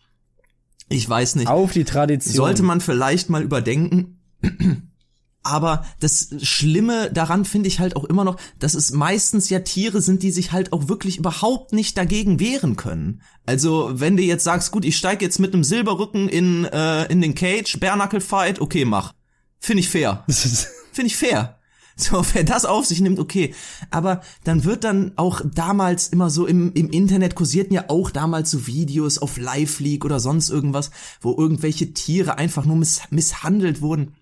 [0.88, 1.48] Ich weiß nicht.
[1.48, 2.34] Auf die Tradition.
[2.34, 4.20] Sollte man vielleicht mal überdenken.
[5.42, 10.00] Aber das Schlimme daran finde ich halt auch immer noch, dass es meistens ja Tiere
[10.00, 13.20] sind, die sich halt auch wirklich überhaupt nicht dagegen wehren können.
[13.44, 17.20] Also wenn du jetzt sagst, gut, ich steig jetzt mit einem Silberrücken in, äh, in
[17.20, 19.12] den Cage, Bare Fight, okay, mach.
[19.60, 20.24] Finde ich fair.
[20.28, 21.58] Finde ich fair.
[21.96, 23.54] So, wer das auf sich nimmt, okay.
[23.90, 28.50] Aber dann wird dann auch damals immer so im, im Internet kursierten ja auch damals
[28.50, 33.80] so Videos auf Live League oder sonst irgendwas, wo irgendwelche Tiere einfach nur miss misshandelt
[33.80, 34.14] wurden.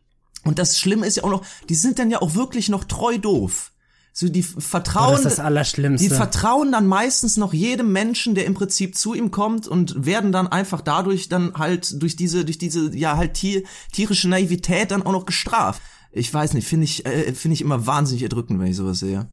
[0.45, 3.19] Und das Schlimme ist ja auch noch, die sind dann ja auch wirklich noch treu
[3.19, 3.73] doof.
[4.15, 5.13] So, die Oh, vertrauen.
[5.13, 6.07] das ist das Allerschlimmste.
[6.07, 10.33] Die vertrauen dann meistens noch jedem Menschen, der im Prinzip zu ihm kommt und werden
[10.33, 15.03] dann einfach dadurch dann halt durch diese, durch diese, ja halt tier, tierische Naivität dann
[15.03, 15.81] auch noch gestraft.
[16.12, 19.29] Ich weiß nicht, finde ich, äh, finde ich immer wahnsinnig erdrückend, wenn ich sowas sehe.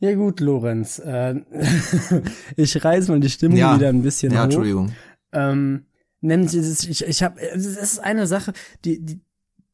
[0.00, 0.98] Ja gut, Lorenz.
[0.98, 1.42] Äh,
[2.56, 3.76] ich reiß mal die Stimmung Ja.
[3.76, 4.44] wieder ein bisschen Ja, hoch.
[4.44, 4.92] Entschuldigung.
[5.32, 5.84] Ähm,
[6.22, 9.20] nämlich, ich, ich habe, es ist eine Sache, die, die,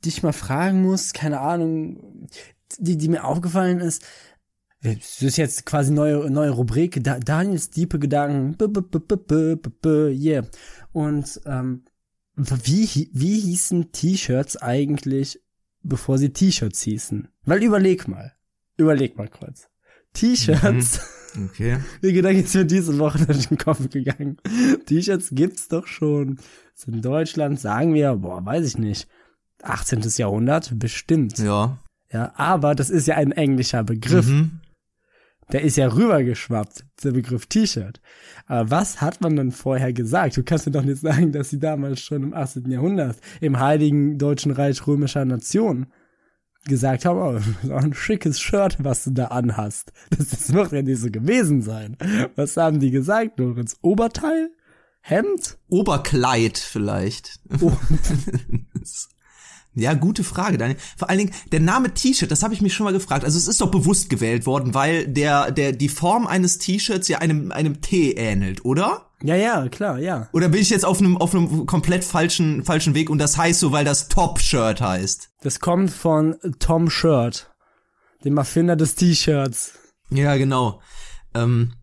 [0.04, 2.28] die ich mal fragen muss, keine Ahnung,
[2.78, 4.04] die, die mir aufgefallen ist.
[4.82, 9.16] Das ist jetzt quasi neue, neue Rubrik, da, Daniels diepe Gedanken, b, b, b, b,
[9.16, 10.44] b, b, b, yeah.
[10.92, 11.84] Und ähm,
[12.34, 15.40] wie, wie hießen T-Shirts eigentlich,
[15.88, 17.28] bevor sie T-Shirts hießen?
[17.44, 18.32] Weil überleg mal,
[18.76, 19.68] überleg mal kurz.
[20.12, 21.00] T-Shirts
[21.50, 21.78] Okay.
[22.02, 24.38] der Gedanke ist mir diese Woche durch den Kopf gegangen.
[24.86, 26.38] T-Shirts gibt's doch schon.
[26.86, 29.06] In Deutschland sagen wir, boah, weiß ich nicht.
[29.62, 30.00] 18.
[30.16, 31.38] Jahrhundert, bestimmt.
[31.38, 31.78] Ja.
[32.10, 32.32] Ja.
[32.36, 34.28] aber das ist ja ein englischer Begriff.
[34.28, 34.60] Mhm.
[35.52, 38.00] Der ist ja rübergeschwappt, der Begriff T-Shirt.
[38.46, 40.36] Aber was hat man denn vorher gesagt?
[40.36, 42.68] Du kannst mir doch nicht sagen, dass sie damals schon im 18.
[42.70, 45.86] Jahrhundert im Heiligen Deutschen Reich römischer Nation
[46.66, 49.92] gesagt haben, oh, das ist auch ein schickes Shirt, was du da anhast.
[50.10, 51.96] Das, das wird ja nicht so gewesen sein.
[52.34, 53.76] Was haben die gesagt, Lorenz?
[53.82, 54.50] Oberteil?
[55.00, 55.58] Hemd?
[55.68, 57.38] Oberkleid vielleicht.
[57.60, 57.72] Oh.
[59.78, 60.78] Ja, gute Frage, Daniel.
[60.96, 63.26] Vor allen Dingen, der Name T-Shirt, das habe ich mich schon mal gefragt.
[63.26, 67.18] Also es ist doch bewusst gewählt worden, weil der, der, die Form eines T-Shirts ja
[67.18, 69.10] einem, einem T ähnelt, oder?
[69.22, 70.30] Ja, ja, klar, ja.
[70.32, 73.60] Oder bin ich jetzt auf einem, auf einem komplett falschen, falschen Weg und das heißt
[73.60, 75.28] so, weil das Top-Shirt heißt?
[75.42, 77.50] Das kommt von Tom Shirt,
[78.24, 79.74] dem Erfinder des T-Shirts.
[80.08, 80.80] Ja, genau.
[81.34, 81.74] Ähm,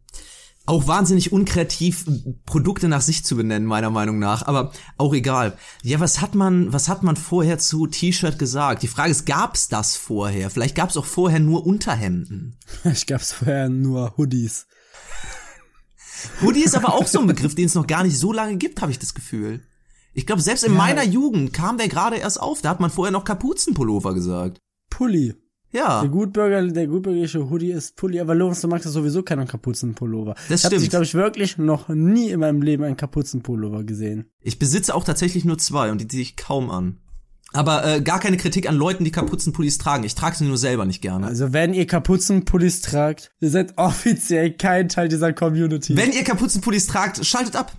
[0.66, 2.06] auch wahnsinnig unkreativ,
[2.46, 4.48] Produkte nach sich zu benennen, meiner Meinung nach.
[4.48, 5.58] Aber auch egal.
[5.82, 8.84] Ja, was hat man, was hat man vorher zu T-Shirt gesagt?
[8.84, 10.50] Die Frage ist, gab's das vorher?
[10.50, 12.58] Vielleicht gab's auch vorher nur Unterhemden.
[12.86, 14.68] Ich gab's vorher nur Hoodies.
[16.42, 18.82] Hoodie ist aber auch so ein Begriff, den es noch gar nicht so lange gibt,
[18.82, 19.62] habe ich das Gefühl.
[20.14, 22.62] Ich glaube, selbst in meiner Jugend kam der gerade erst auf.
[22.62, 24.60] Da hat man vorher noch Kapuzenpullover gesagt.
[24.90, 25.34] Pulli.
[25.74, 26.02] Ja.
[26.02, 30.36] Der Gutbürger, der gutbürgerliche Hoodie ist Pulli, aber Lorenz, du magst das sowieso keinen Kapuzenpullover.
[30.48, 30.90] Das ich habe stimmt.
[30.92, 34.30] glaube ich, wirklich noch nie in meinem Leben einen Kapuzenpullover gesehen.
[34.40, 37.00] Ich besitze auch tatsächlich nur zwei und die ziehe ich kaum an.
[37.54, 40.04] Aber äh, gar keine Kritik an Leuten, die Kapuzenpullis tragen.
[40.04, 41.28] Ich trage sie nur selber nicht gerne.
[41.28, 45.96] Also wenn ihr Kapuzenpullis tragt, ihr seid offiziell kein Teil dieser Community.
[45.96, 47.74] Wenn ihr Kapuzenpullis tragt, schaltet ab.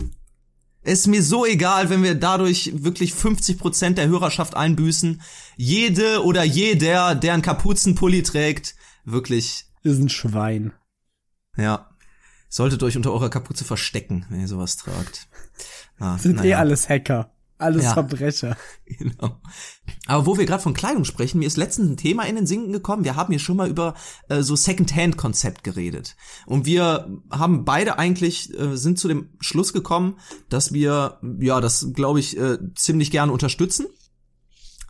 [0.85, 5.23] Es ist mir so egal, wenn wir dadurch wirklich 50% der Hörerschaft einbüßen.
[5.57, 10.73] Jede oder jeder, der einen Kapuzenpulli trägt, wirklich, seid ein Schwein.
[11.57, 11.89] ja,
[12.49, 15.27] solltet euch unter eurer Kapuze verstecken, wenn ihr sowas tragt.
[15.99, 16.59] Ah, Sind eh naja.
[16.59, 17.34] alles Hacker.
[17.59, 17.93] Alles Ja.
[17.95, 18.57] Verbrecher.
[18.87, 19.41] Genau.
[20.07, 22.73] Aber wo wir gerade von Kleidung sprechen, mir ist letztens ein Thema in den Sinken
[22.73, 23.05] gekommen.
[23.05, 23.95] Wir haben hier schon mal über
[24.29, 26.17] äh, so Second-Hand-Konzept geredet.
[26.47, 31.93] Und wir haben beide eigentlich, äh, sind zu dem Schluss gekommen, dass wir, ja, das
[31.95, 33.87] glaube ich, äh, ziemlich gerne unterstützen.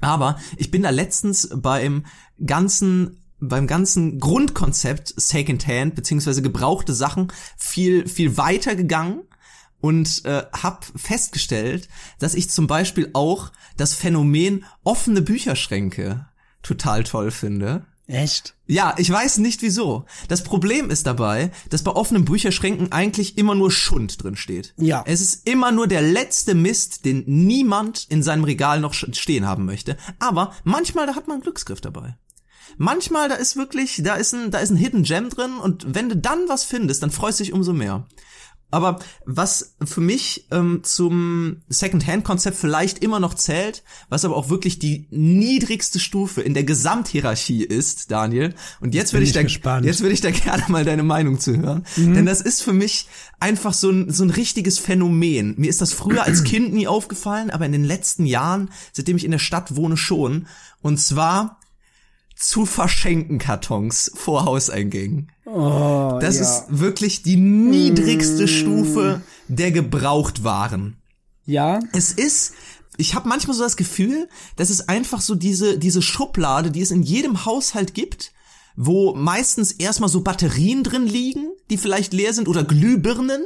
[0.00, 2.04] Aber ich bin da letztens beim
[2.44, 9.22] ganzen beim ganzen Grundkonzept Secondhand beziehungsweise gebrauchte Sachen viel viel weiter gegangen
[9.84, 16.26] und äh, habe festgestellt, dass ich zum Beispiel auch das Phänomen offene Bücherschränke
[16.62, 17.84] total toll finde.
[18.06, 18.54] Echt?
[18.66, 20.06] Ja, ich weiß nicht wieso.
[20.28, 24.72] Das Problem ist dabei, dass bei offenen Bücherschränken eigentlich immer nur Schund drin steht.
[24.78, 25.04] Ja.
[25.06, 29.66] Es ist immer nur der letzte Mist, den niemand in seinem Regal noch stehen haben
[29.66, 29.98] möchte.
[30.18, 32.16] Aber manchmal, da hat man einen Glücksgriff dabei.
[32.78, 36.08] Manchmal, da ist wirklich, da ist ein, da ist ein Hidden Gem drin und wenn
[36.08, 38.06] du dann was findest, dann freust du dich umso mehr.
[38.74, 44.80] Aber was für mich ähm, zum Second-Hand-Konzept vielleicht immer noch zählt, was aber auch wirklich
[44.80, 48.52] die niedrigste Stufe in der Gesamthierarchie ist, Daniel.
[48.80, 51.56] Und jetzt würde ich, ich da, jetzt würde ich da gerne mal deine Meinung zu
[51.56, 53.06] hören, denn das ist für mich
[53.38, 55.54] einfach so ein so ein richtiges Phänomen.
[55.56, 59.24] Mir ist das früher als Kind nie aufgefallen, aber in den letzten Jahren, seitdem ich
[59.24, 60.48] in der Stadt wohne, schon.
[60.82, 61.60] Und zwar
[62.36, 65.30] zu verschenken Kartons vor Hauseingängen.
[65.46, 66.42] Oh, Das ja.
[66.42, 70.96] ist wirklich die niedrigste Stufe der Gebrauchtwaren.
[71.46, 71.80] ja.
[71.92, 72.54] Es ist,
[72.96, 76.90] ich habe manchmal so das Gefühl, dass es einfach so diese, diese Schublade, die es
[76.90, 78.32] in jedem Haushalt gibt,
[78.76, 83.42] wo meistens erstmal so Batterien drin liegen, die vielleicht leer sind, oder Glühbirnen.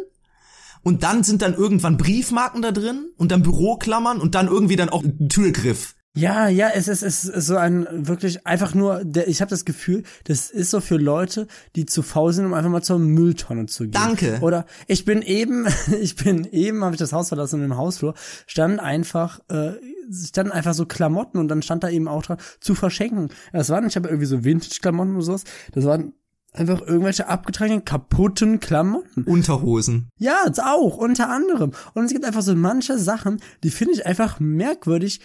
[0.82, 4.88] Und dann sind dann irgendwann Briefmarken da drin und dann Büroklammern und dann irgendwie dann
[4.88, 5.94] auch ein Türgriff.
[6.16, 9.64] Ja, ja, es ist, es ist so ein wirklich einfach nur, der, ich habe das
[9.64, 13.66] Gefühl, das ist so für Leute, die zu faul sind, um einfach mal zur Mülltonne
[13.66, 13.92] zu gehen.
[13.92, 14.38] Danke.
[14.40, 15.66] Oder ich bin eben,
[16.00, 18.14] ich bin eben, habe ich das Haus verlassen und im Hausflur
[18.46, 19.72] stand einfach, äh,
[20.12, 23.28] standen einfach so Klamotten und dann stand da eben auch dran, zu verschenken.
[23.52, 26.14] Das waren, ich habe irgendwie so Vintage-Klamotten oder sowas, das waren
[26.52, 29.24] einfach irgendwelche abgetragenen, kaputten Klamotten.
[29.24, 30.10] Unterhosen.
[30.16, 31.72] Ja, das auch, unter anderem.
[31.94, 35.20] Und es gibt einfach so manche Sachen, die finde ich einfach merkwürdig,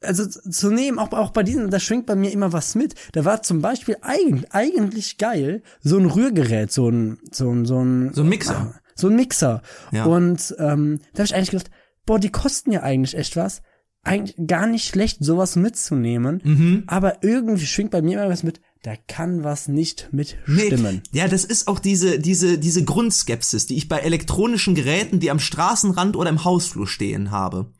[0.00, 2.94] also zu nehmen, auch, auch bei diesen, da schwingt bei mir immer was mit.
[3.12, 7.80] Da war zum Beispiel eigentlich, eigentlich geil, so ein Rührgerät, so ein, so ein, so
[7.82, 8.74] ein, So ein Mixer.
[8.94, 9.62] so ein Mixer.
[9.92, 10.04] Ja.
[10.04, 11.70] Und ähm, da habe ich eigentlich gedacht,
[12.04, 13.62] boah, die kosten ja eigentlich echt was.
[14.04, 16.40] Eigentlich gar nicht schlecht, sowas mitzunehmen.
[16.44, 16.84] Mhm.
[16.86, 21.02] Aber irgendwie schwingt bei mir immer was mit, da kann was nicht mitstimmen.
[21.10, 25.32] Nee, ja, das ist auch diese, diese, diese Grundskepsis, die ich bei elektronischen Geräten, die
[25.32, 27.72] am Straßenrand oder im Hausflur stehen habe.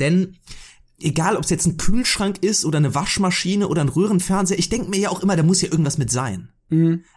[0.00, 0.36] Denn
[1.00, 4.90] egal, ob es jetzt ein Kühlschrank ist oder eine Waschmaschine oder ein Röhrenfernseher, ich denke
[4.90, 6.48] mir ja auch immer, da muss ja irgendwas mit sein.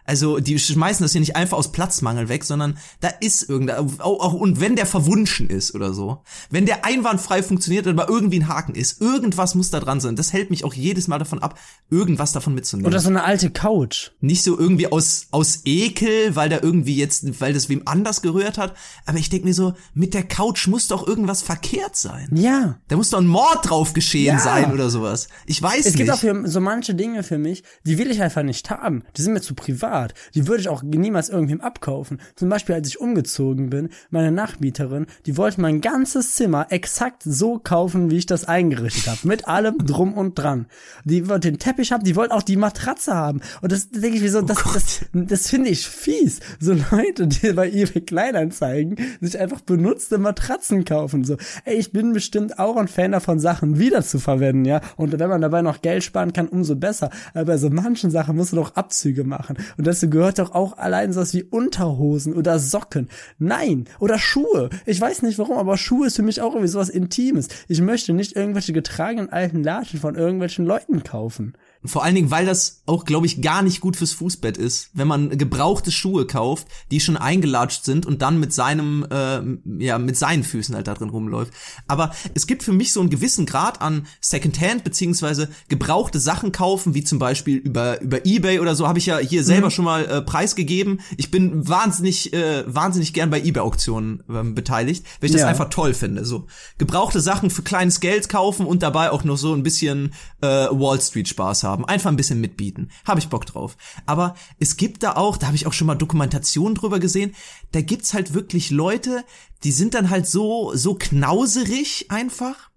[0.04, 4.20] Also die schmeißen das ja nicht einfach aus Platzmangel weg, sondern da ist irgendein, auch,
[4.20, 8.48] auch, und wenn der verwunschen ist oder so, wenn der einwandfrei funktioniert, aber irgendwie ein
[8.48, 10.14] Haken ist, irgendwas muss da dran sein.
[10.14, 11.58] Das hält mich auch jedes Mal davon ab,
[11.90, 14.10] irgendwas davon mitzunehmen Oder so eine alte Couch.
[14.20, 18.56] nicht so irgendwie aus aus Ekel, weil da irgendwie jetzt, weil das wem anders gerührt
[18.58, 18.74] hat.
[19.06, 22.28] Aber ich denk mir so, mit der Couch muss doch irgendwas verkehrt sein.
[22.34, 22.78] Ja.
[22.88, 24.38] Da muss doch ein Mord drauf geschehen Ja.
[24.38, 25.28] sein oder sowas.
[25.46, 25.96] Ich weiß Es nicht.
[25.96, 29.02] gibt auch für so manche Dinge für mich, die will ich einfach nicht haben.
[29.16, 30.14] Die sind mir zu privat.
[30.34, 32.20] Die würde ich auch niemals irgendwem abkaufen.
[32.36, 37.58] Zum Beispiel, als ich umgezogen bin, meine Nachmieterin, die wollte mein ganzes Zimmer exakt so
[37.58, 39.28] kaufen, wie ich das eingerichtet habe.
[39.28, 40.66] Mit allem drum und dran.
[41.04, 43.40] Die wollte den Teppich haben, die wollte auch die Matratze haben.
[43.62, 46.40] Und das denke ich mir so, das, das, das finde ich fies.
[46.58, 51.24] So Leute, die bei eBay Kleinanzeigen sich einfach benutzte Matratzen kaufen.
[51.24, 54.80] So, ey, ich bin bestimmt auch ein Fan davon, Sachen wieder zu verwenden, ja.
[54.96, 57.10] Und wenn man dabei noch Geld sparen kann, umso besser.
[57.34, 59.56] Aber bei so manchen Sachen musst du doch Abzüge machen.
[59.78, 63.08] Und dazu gehört doch auch allein sowas wie Unterhosen oder Socken.
[63.38, 63.86] Nein.
[63.98, 64.68] Oder Schuhe.
[64.84, 67.48] Ich weiß nicht warum, aber Schuhe ist für mich auch irgendwie sowas Intimes.
[67.68, 71.54] Ich möchte nicht irgendwelche getragenen alten Latschen von irgendwelchen Leuten kaufen.
[71.84, 75.08] Vor allen Dingen, weil das auch, glaube ich, gar nicht gut fürs Fußbett ist, wenn
[75.08, 79.40] man gebrauchte Schuhe kauft, die schon eingelatscht sind und dann mit seinem, äh,
[79.82, 81.52] ja, mit seinen Füßen halt da drin rumläuft.
[81.88, 86.94] Aber es gibt für mich so einen gewissen Grad an Secondhand beziehungsweise gebrauchte Sachen kaufen,
[86.94, 90.04] wie zum Beispiel über über eBay oder so, habe ich ja hier selber schon mal
[90.04, 91.00] äh, preisgegeben.
[91.16, 95.46] Ich bin wahnsinnig, äh, wahnsinnig gern bei eBay-Auktionen ähm, beteiligt, weil ich das Ja.
[95.48, 96.24] einfach toll finde.
[96.24, 96.46] So
[96.78, 100.12] gebrauchte Sachen für kleines Geld kaufen und dabei auch noch so ein bisschen
[100.42, 102.90] äh, Wall Street Spaß haben, einfach ein bisschen mitbieten.
[103.04, 103.76] Habe ich Bock drauf.
[104.06, 107.34] Aber es gibt da auch, da habe ich auch schon mal Dokumentationen drüber gesehen,
[107.72, 109.24] da gibt's halt wirklich Leute,
[109.64, 112.70] die sind dann halt so so knauserig einfach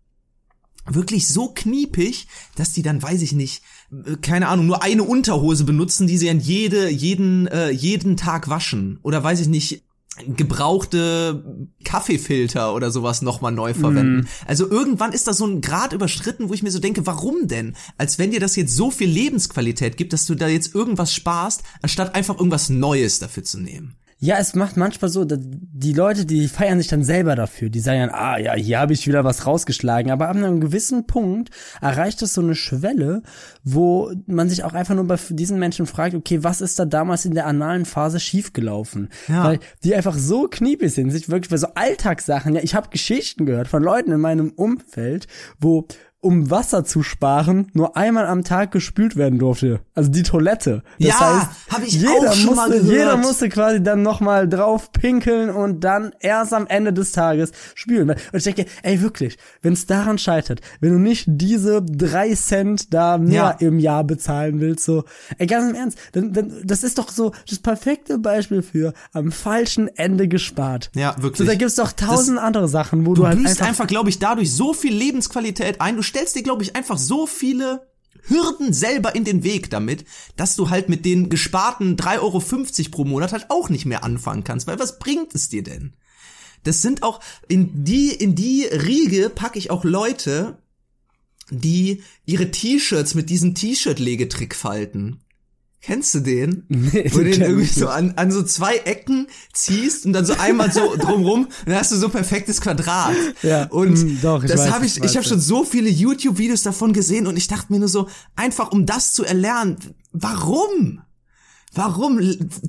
[0.85, 5.63] wirklich so kniepig, dass die dann, weiß ich nicht, äh, keine Ahnung, nur eine Unterhose
[5.63, 8.99] benutzen, die sie an jede, jeden, äh, jeden Tag waschen.
[9.01, 9.83] Oder weiß ich nicht,
[10.27, 14.27] gebrauchte Kaffeefilter oder sowas nochmal neu verwenden.
[14.45, 17.75] Also irgendwann ist da so ein Grad überschritten, wo ich mir so denke, warum denn?
[17.97, 21.63] Als wenn dir das jetzt so viel Lebensqualität gibt, dass du da jetzt irgendwas sparst,
[21.81, 23.95] anstatt einfach irgendwas Neues dafür zu nehmen.
[24.23, 27.69] Ja, es macht manchmal so, die Leute, die feiern sich dann selber dafür.
[27.69, 30.13] Die sagen dann, ah ja, hier habe ich wieder was rausgeschlagen.
[30.13, 31.49] Aber ab einem gewissen Punkt
[31.81, 33.21] erreicht es so eine Schwelle,
[33.65, 37.25] wo man sich auch einfach nur bei diesen Menschen fragt, okay, was ist da damals
[37.25, 39.09] in der analen Phase schiefgelaufen?
[39.27, 39.43] Ja.
[39.43, 43.45] Weil die einfach so kniepig sind, sich wirklich bei so Alltagssachen, ja, ich habe Geschichten
[43.45, 45.27] gehört von Leuten in meinem Umfeld,
[45.59, 45.85] wo
[46.23, 49.81] um Wasser zu sparen, nur einmal am Tag gespült werden durfte.
[49.93, 50.81] Also die Toilette.
[50.99, 52.85] Das Ja, heißt, hab ich jeder auch schon musste, mal gehört.
[52.91, 58.09] Jeder musste quasi dann nochmal drauf pinkeln und dann erst am Ende des Tages spülen.
[58.09, 62.93] Und ich denke, ey, wirklich, wenn es daran scheitert, wenn du nicht diese drei Cent
[62.93, 63.67] da mehr Ja.
[63.67, 65.03] im Jahr bezahlen willst, so,
[65.37, 69.31] ey, ganz im Ernst, dann, dann, das ist doch so das perfekte Beispiel für am
[69.31, 70.89] falschen Ende gespart.
[70.95, 71.39] Ja, wirklich.
[71.39, 74.19] So, da gibt's doch tausend andere Sachen, wo du, Du halt einfach, einfach, glaube ich,
[74.19, 75.95] dadurch so viel Lebensqualität ein.
[75.97, 77.87] Du stellst dir, glaube ich, einfach so viele
[78.27, 80.05] Hürden selber in den Weg damit,
[80.37, 84.43] dass du halt mit den gesparten 3,50 Euro pro Monat halt auch nicht mehr anfangen
[84.43, 84.67] kannst.
[84.67, 85.93] Weil was bringt es dir denn?
[86.63, 90.59] Das sind auch, in die, in die Riege packe ich auch Leute,
[91.49, 95.19] die ihre T-Shirts mit diesem T-Shirt-Legetrick falten.
[95.83, 96.63] Kennst du den?
[96.69, 100.33] Nee, Wo du den irgendwie so an, an so zwei Ecken ziehst und dann so
[100.33, 103.15] einmal so drumrum, dann hast du so perfektes Quadrat.
[103.41, 106.93] Ja, Und mm, doch, ich das habe ich ich, habe schon so viele YouTube-Videos davon
[106.93, 109.77] gesehen und ich dachte mir nur so, einfach um das zu erlernen,
[110.13, 111.01] warum?
[111.73, 112.19] Warum?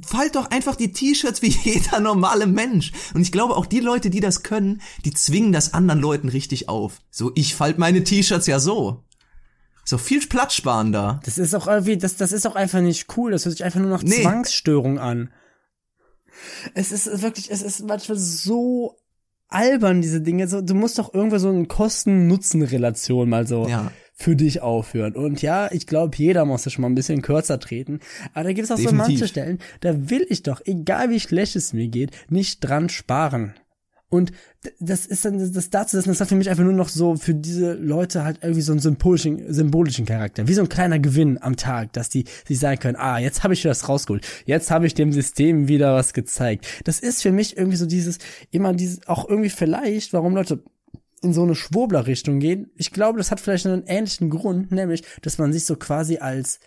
[0.05, 2.93] Fallt doch einfach die T-Shirts wie jeder normale Mensch.
[3.15, 6.69] Und ich glaube auch die Leute, die das können, die zwingen das anderen Leuten richtig
[6.69, 7.01] auf.
[7.11, 9.05] So, ich falt meine T-Shirts ja so.
[9.85, 11.21] So viel Platz sparen da.
[11.25, 13.33] Das ist auch irgendwie, das, das ist auch einfach nicht cool.
[13.33, 14.23] Das hört sich einfach nur nach Nee.
[14.23, 15.31] Zwangsstörung an.
[16.75, 18.97] Es ist wirklich, es ist manchmal so
[19.49, 20.49] albern, diese Dinge.
[20.49, 23.93] So, du musst doch irgendwo so eine Kosten-Nutzen-Relation mal so Ja.
[24.15, 25.15] für dich aufhören.
[25.15, 28.01] Und ja, ich glaube, jeder muss das schon mal ein bisschen kürzer treten.
[28.33, 29.09] Aber da gibt es auch so Definitiv.
[29.21, 33.55] manche Stellen, da will ich doch, egal wie schlecht es mir geht, nicht dran sparen.
[34.09, 34.33] Und
[34.79, 37.73] das ist dann das dazu, das hat für mich einfach nur noch so für diese
[37.75, 41.93] Leute halt irgendwie so einen symbolischen, symbolischen Charakter, wie so ein kleiner Gewinn am Tag,
[41.95, 45.13] dass die sich sagen können, ah, jetzt habe ich das rausgeholt, jetzt habe ich dem
[45.13, 46.67] System wieder was gezeigt.
[46.85, 48.19] Das ist für mich irgendwie so dieses,
[48.53, 50.63] immer dieses, auch irgendwie vielleicht, warum Leute
[51.23, 52.71] in so eine Schwurbler-Richtung gehen.
[52.77, 56.61] Ich glaube, das hat vielleicht einen ähnlichen Grund, nämlich, dass man sich so quasi als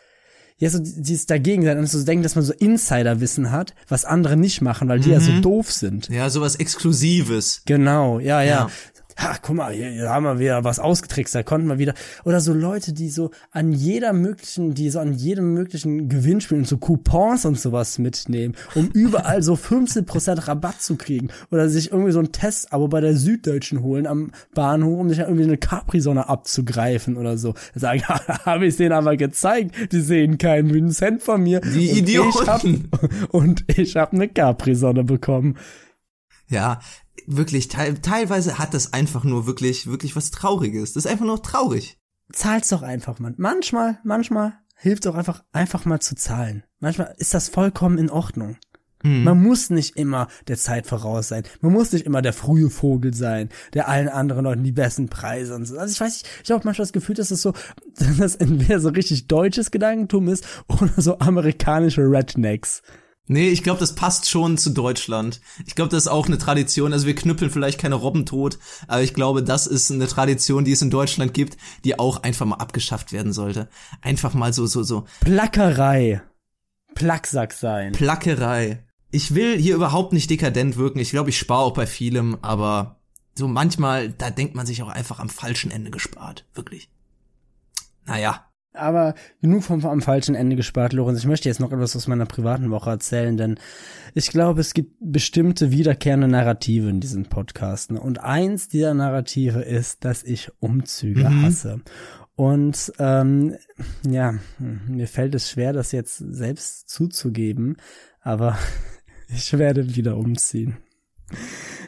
[0.59, 4.37] ja, so dieses dagegen sein und so denken, dass man so Insiderwissen hat, was andere
[4.37, 6.09] nicht machen, weil die ja so doof sind.
[6.09, 7.61] Ja, sowas Exklusives.
[7.65, 8.67] Genau, ja, ja.
[8.67, 8.69] Ja.
[9.17, 11.95] Ha, guck mal, hier, hier haben wir wieder was ausgetrickst, da konnten wir wieder.
[12.23, 16.67] Oder so Leute, die so an jeder möglichen, die so an jedem möglichen Gewinnspiel und
[16.67, 21.29] so Coupons und sowas mitnehmen, um überall so 15% Rabatt zu kriegen.
[21.49, 25.29] Oder sich irgendwie so ein Testabo bei der Süddeutschen holen am Bahnhof, um sich dann
[25.29, 27.55] irgendwie eine Capri-Sonne abzugreifen oder so.
[27.73, 31.61] Sagen, habe ich denen aber gezeigt, die sehen keinen Cent von mir.
[31.61, 32.91] Die und Ich hab, Idioten.
[33.31, 35.57] und ich habe eine Capri-Sonne bekommen.
[36.49, 36.79] Ja,
[37.25, 40.93] wirklich, teil, teilweise hat das einfach nur wirklich, wirklich was Trauriges.
[40.93, 41.99] Das ist einfach nur traurig.
[42.31, 43.35] zahl's doch einfach, Mann.
[43.37, 46.63] Manchmal, manchmal hilft doch einfach, einfach mal zu zahlen.
[46.79, 48.57] Manchmal ist das vollkommen in Ordnung.
[49.03, 51.43] Man muss nicht immer der Zeit voraus sein.
[51.61, 55.55] Man muss nicht immer der frühe Vogel sein, der allen anderen Leuten die besten Preise
[55.55, 55.77] und so.
[55.77, 57.53] Also ich weiß nicht, ich habe manchmal das Gefühl, dass es so,
[57.95, 62.81] dass das entweder so richtig deutsches Gedankentum ist oder so amerikanische Rednecks.
[63.29, 65.41] Nee, ich glaube, das passt schon zu Deutschland.
[65.65, 66.93] Ich glaube, das ist auch eine Tradition.
[66.93, 70.71] Also wir knüppeln vielleicht keine Robben tot, aber ich glaube, das ist eine Tradition, die
[70.71, 73.67] es in Deutschland gibt, die auch einfach mal abgeschafft werden sollte.
[74.01, 76.21] Einfach mal so, so, so Plackerei.
[76.95, 77.91] Placksack sein.
[77.91, 78.85] Plackerei.
[79.11, 80.99] Ich will hier überhaupt nicht dekadent wirken.
[80.99, 83.01] Ich glaube, ich spare auch bei vielem, aber
[83.35, 86.45] so manchmal, da denkt man sich auch einfach am falschen Ende gespart.
[86.53, 86.89] Wirklich.
[88.05, 88.46] Naja.
[88.77, 91.19] Aber genug vom am falschen Ende gespart, Lorenz.
[91.19, 93.59] Ich möchte jetzt noch etwas aus meiner privaten Woche erzählen, denn
[94.13, 97.91] ich glaube, es gibt bestimmte wiederkehrende Narrative in diesem Podcast.
[97.91, 97.99] Ne?
[97.99, 101.81] Und eins dieser Narrative ist, dass ich Umzüge hasse.
[102.35, 103.55] Und ähm,
[104.07, 107.77] ja, mir fällt es schwer, das jetzt selbst zuzugeben,
[108.21, 108.57] aber
[109.27, 110.77] ich werde wieder umziehen.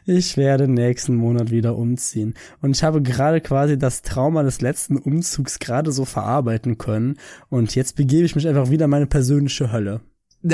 [0.05, 2.33] Ich werde nächsten Monat wieder umziehen.
[2.61, 7.17] Und ich habe gerade quasi das Trauma des letzten Umzugs gerade so verarbeiten können.
[7.49, 10.01] Und jetzt begebe ich mich einfach wieder in meine persönliche Hölle.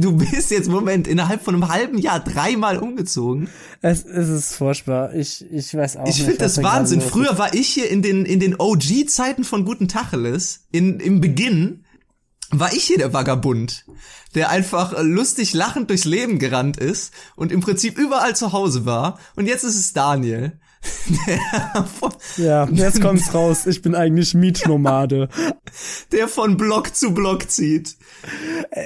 [0.00, 3.48] Du bist jetzt, Moment, innerhalb von einem halben Jahr dreimal umgezogen.
[3.82, 5.14] Es, es ist furchtbar.
[5.14, 6.26] Ich, ich weiß auch Ich nicht.
[6.26, 7.00] finde was das da Wahnsinn.
[7.00, 11.84] Früher war ich hier in den, in den OG-Zeiten von Guten Tacheles, in, im Beginn,
[12.50, 13.84] war ich hier der Vagabund,
[14.34, 18.86] der einfach äh, lustig lachend durchs Leben gerannt ist und im Prinzip überall zu Hause
[18.86, 19.18] war.
[19.34, 20.58] Und jetzt ist es Daniel.
[22.36, 23.66] Ja, jetzt kommt's raus.
[23.66, 25.28] Ich bin eigentlich Mietnomade.
[26.12, 27.96] der von Block zu Block zieht.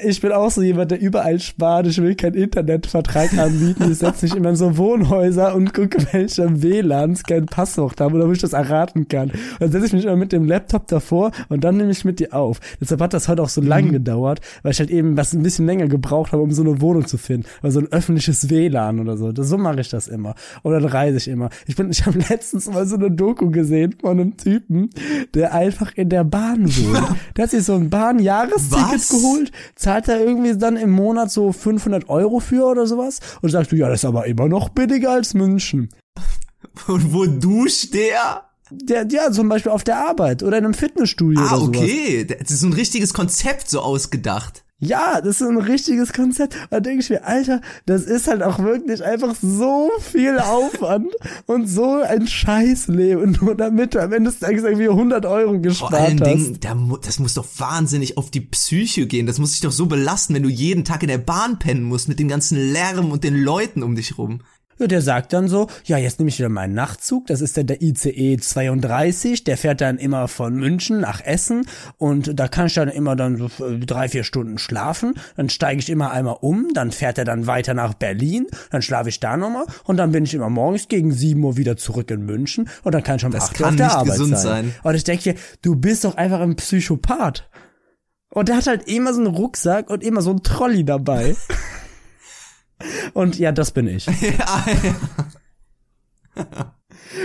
[0.04, 1.86] Ich bin auch so jemand, der überall spart.
[1.86, 3.90] Ich will keinen Internetvertrag anbieten.
[3.90, 8.28] Ich setze mich immer in so Wohnhäuser und gucke, welche WLANs kein Passwort haben oder
[8.28, 9.30] wo ich das erraten kann.
[9.30, 12.20] Und dann setze ich mich immer mit dem Laptop davor und dann nehme ich mit
[12.20, 12.60] dir auf.
[12.80, 15.66] Deshalb hat das heute auch so lange gedauert, weil ich halt eben was ein bisschen
[15.66, 17.46] länger gebraucht habe, um so eine Wohnung zu finden.
[17.62, 19.32] Also ein öffentliches WLAN oder so.
[19.32, 20.34] Das, so mache ich das immer.
[20.62, 21.50] Oder dann reise ich immer.
[21.66, 24.91] Ich bin, ich habe letztens mal so eine Doku gesehen von einem Typen,
[25.34, 27.16] der einfach in der Bahn wohnt.
[27.36, 32.09] Der hat sich so ein Bahn-Jahresticket geholt, zahlt er irgendwie dann im Monat so 500
[32.09, 35.34] Euro für oder sowas und sagst du, ja, das ist aber immer noch billiger als
[35.34, 35.88] München.
[36.86, 38.45] Und wo duscht der?
[38.70, 41.76] Der, ja, zum Beispiel auf der Arbeit oder in einem Fitnessstudio Ah, oder sowas.
[41.80, 42.24] okay.
[42.24, 44.64] Das ist so ein richtiges Konzept so ausgedacht.
[44.80, 46.56] Ja, das ist ein richtiges Konzept.
[46.70, 51.12] Da denke ich mir, Alter, das ist halt auch wirklich einfach so viel Aufwand
[51.46, 55.60] und so ein Scheißleben, nur damit du am Ende des Tages irgendwie 100 Euro Vor
[55.60, 56.26] gespart allen hast.
[56.26, 56.58] Dingen,
[57.02, 59.26] das muss doch wahnsinnig auf die Psyche gehen.
[59.26, 62.08] Das muss dich doch so belasten, wenn du jeden Tag in der Bahn pennen musst
[62.08, 64.40] mit dem ganzen Lärm und den Leuten um dich rum.
[64.80, 67.66] Ja, der sagt dann so, ja, jetzt nehme ich wieder meinen Nachtzug, das ist dann
[67.66, 71.66] der ICE 32, der fährt dann immer von München nach Essen
[71.98, 75.80] und da kann ich dann immer dann so äh, drei, vier Stunden schlafen, dann steige
[75.80, 79.36] ich immer einmal um, dann fährt er dann weiter nach Berlin, dann schlafe ich da
[79.36, 82.94] nochmal und dann bin ich immer morgens gegen 7 Uhr wieder zurück in München und
[82.94, 84.64] dann kann ich um Das 8 Uhr auf der nicht Arbeit gesund sein.
[84.64, 84.74] sein.
[84.82, 87.50] Und ich denke, du bist doch einfach ein Psychopath.
[88.32, 91.36] Und der hat halt immer so einen Rucksack und immer so einen Trolley dabei.
[93.12, 94.06] Und ja, das bin ich.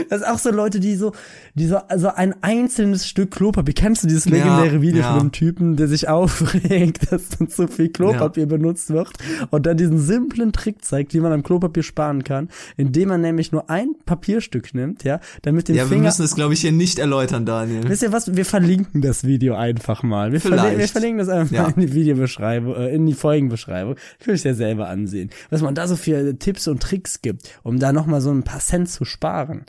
[0.09, 1.11] Das ist auch so Leute, die so,
[1.53, 3.73] die so, also ein einzelnes Stück Klopapier.
[3.73, 5.11] Kennst du dieses legendäre Ja, Video ja.
[5.11, 9.09] von einem Typen, der sich aufregt, dass dann zu viel Klopapier benutzt wird
[9.51, 13.51] und dann diesen simplen Trick zeigt, wie man am Klopapier sparen kann, indem man nämlich
[13.51, 16.03] nur ein Papierstück nimmt, ja, damit den Ja, wir Finger.
[16.03, 17.87] müssen es, glaube ich, hier nicht erläutern, Daniel.
[17.87, 18.35] Wisst ihr was?
[18.35, 20.31] Wir verlinken das Video einfach mal.
[20.31, 21.63] Wir, verli wir verlinken das einfach Ja.
[21.63, 23.95] mal in die Videobeschreibung, äh, in die Folgenbeschreibung.
[24.23, 25.29] Könnt ihr ja selber ansehen.
[25.49, 28.59] Was man da so für Tipps und Tricks gibt, um da nochmal so ein paar
[28.59, 29.65] Cent zu sparen.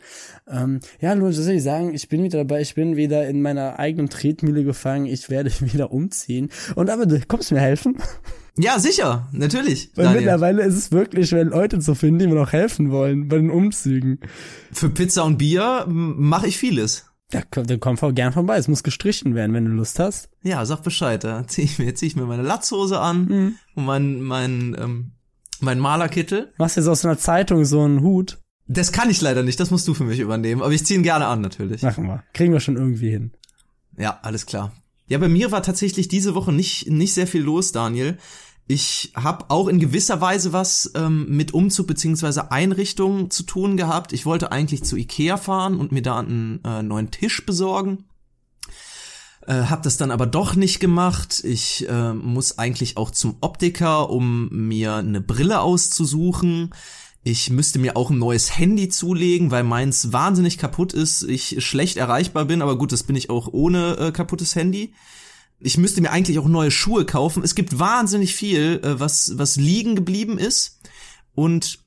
[0.49, 1.95] Ähm, ja, Louis, was soll ich sagen?
[1.95, 5.91] Ich bin wieder dabei, ich bin wieder in meiner eigenen Tretmühle gefangen, ich werde wieder
[5.93, 6.51] umziehen.
[6.75, 7.97] Und aber du kommst mir helfen?
[8.59, 9.91] Ja, sicher, natürlich.
[9.97, 10.21] Weil Daniel.
[10.23, 13.51] mittlerweile ist es wirklich schwer, Leute zu finden, die mir noch helfen wollen bei den
[13.51, 14.21] Umzügen.
[14.73, 17.05] Für Pizza und Bier mache ich vieles.
[17.33, 18.57] Ja, komm, dann komm gern vorbei.
[18.57, 20.31] Es muss gestrichen werden, wenn du Lust hast.
[20.43, 21.23] Ja, sag Bescheid.
[21.25, 23.55] Da zieh ich mir, zieh ich mir meine Latzhose an Mhm.
[23.75, 25.11] und mein, mein, ähm,
[25.61, 26.53] mein Malerkittel.
[26.57, 28.39] Machst jetzt aus einer Zeitung so einen Hut.
[28.69, 30.63] Das kann ich leider nicht, das musst du für mich übernehmen.
[30.63, 31.83] Aber ich ziehe ihn gerne an, natürlich.
[31.83, 32.25] Machen wir.
[32.33, 33.33] Kriegen wir schon irgendwie hin.
[33.97, 34.73] Ja, alles klar.
[35.07, 38.19] Ja, bei mir war tatsächlich diese Woche nicht, nicht sehr viel los, Daniel.
[38.69, 44.13] Ich habe auch in gewisser Weise was ähm, mit Umzug beziehungsweise Einrichtung zu tun gehabt.
[44.13, 48.07] Ich wollte eigentlich zu Ikea fahren und mir da einen äh, neuen Tisch besorgen.
[49.47, 51.45] Äh, hab das dann aber doch nicht gemacht.
[51.45, 56.75] Ich äh, muss eigentlich auch zum Optiker, um mir eine Brille auszusuchen.
[57.29, 61.25] Ich müsste mir auch ein neues Handy zulegen, weil meins wahnsinnig kaputt ist.
[61.25, 64.95] Ich schlecht erreichbar bin, aber gut, das bin ich auch ohne äh, kaputtes Handy.
[65.59, 67.43] Ich müsste mir eigentlich auch neue Schuhe kaufen.
[67.43, 70.79] Es gibt wahnsinnig viel, äh, was, was liegen geblieben ist.
[71.35, 71.81] Und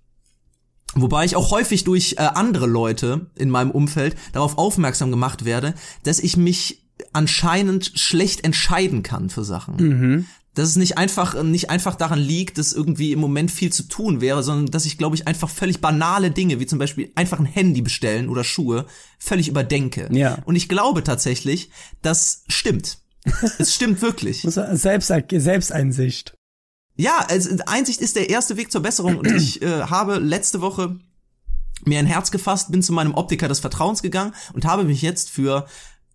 [0.95, 5.75] Wobei ich auch häufig durch äh, andere Leute in meinem Umfeld darauf aufmerksam gemacht werde,
[6.03, 6.83] dass ich mich
[7.13, 10.25] anscheinend schlecht entscheiden kann für Sachen.
[10.59, 14.19] Dass es nicht einfach, nicht einfach daran liegt, dass irgendwie im Moment viel zu tun
[14.19, 17.45] wäre, sondern dass ich, glaube ich, einfach völlig banale Dinge, wie zum Beispiel einfach ein
[17.45, 18.85] Handy bestellen oder Schuhe,
[19.19, 20.09] völlig überdenke.
[20.11, 20.39] Ja.
[20.43, 21.69] Und ich glaube tatsächlich,
[22.01, 22.97] das stimmt.
[23.57, 24.41] es stimmt wirklich.
[24.41, 26.35] Selbst, Selbsteinsicht.
[26.97, 30.99] Ja, also Einsicht ist der erste Weg zur Besserung und ich äh, habe letzte Woche
[31.85, 35.29] mir ein Herz gefasst, bin zu meinem Optiker des Vertrauens gegangen und habe mich jetzt
[35.29, 35.65] für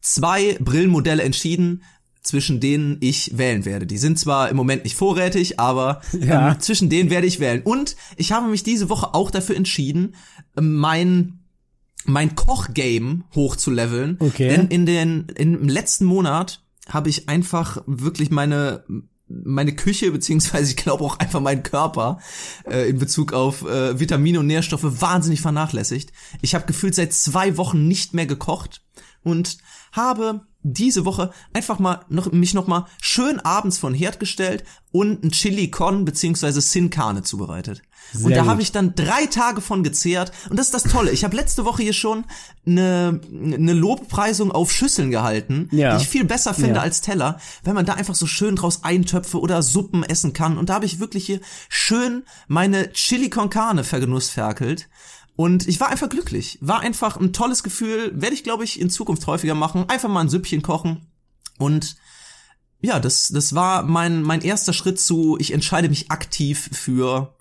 [0.03, 1.83] zwei Brillenmodelle entschieden,
[2.25, 3.87] zwischen denen ich wählen werde.
[3.87, 6.53] Die sind zwar im Moment nicht vorrätig, aber Ja.
[6.53, 7.63] ähm, zwischen denen werde ich wählen.
[7.63, 10.17] Und ich habe mich diese Woche auch dafür entschieden,
[10.57, 11.39] ähm, mein
[12.07, 14.17] mein Kochgame hochzuleveln.
[14.21, 14.49] Okay.
[14.49, 18.85] Denn in den im letzten Monat habe ich einfach wirklich meine
[19.27, 22.19] meine Küche beziehungsweise ich glaube auch einfach meinen Körper
[22.71, 26.13] äh, in Bezug auf äh, Vitamine und Nährstoffe wahnsinnig vernachlässigt.
[26.43, 28.83] Ich habe gefühlt seit zwei Wochen nicht mehr gekocht
[29.23, 29.57] und
[29.93, 35.23] habe diese Woche einfach mal noch, mich noch mal schön abends von Herd gestellt und
[35.23, 37.83] ein Chili con beziehungsweise Sin Carne zubereitet.
[38.15, 38.51] und Sehr da gut.
[38.51, 41.11] habe ich dann drei Tage von gezehrt und das ist das Tolle.
[41.11, 42.25] Ich habe letzte Woche hier schon
[42.67, 45.97] eine, eine Lobpreisung auf Schüsseln gehalten, Ja.
[45.97, 46.81] die ich viel besser finde Ja.
[46.83, 50.57] als Teller, weil man da einfach so schön draus Eintöpfe oder Suppen essen kann.
[50.57, 54.89] Und da habe ich wirklich hier schön meine Chili con Carne vergenussferkelt.
[55.37, 56.59] Und ich war einfach glücklich.
[56.61, 58.13] War einfach ein tolles Gefühl.
[58.15, 59.89] Werde ich, glaube ich, in Zukunft häufiger machen.
[59.89, 61.07] Einfach mal ein Süppchen kochen.
[61.59, 61.97] Und
[62.81, 67.35] ja, das, das war mein, mein erster Schritt zu, ich entscheide mich aktiv für,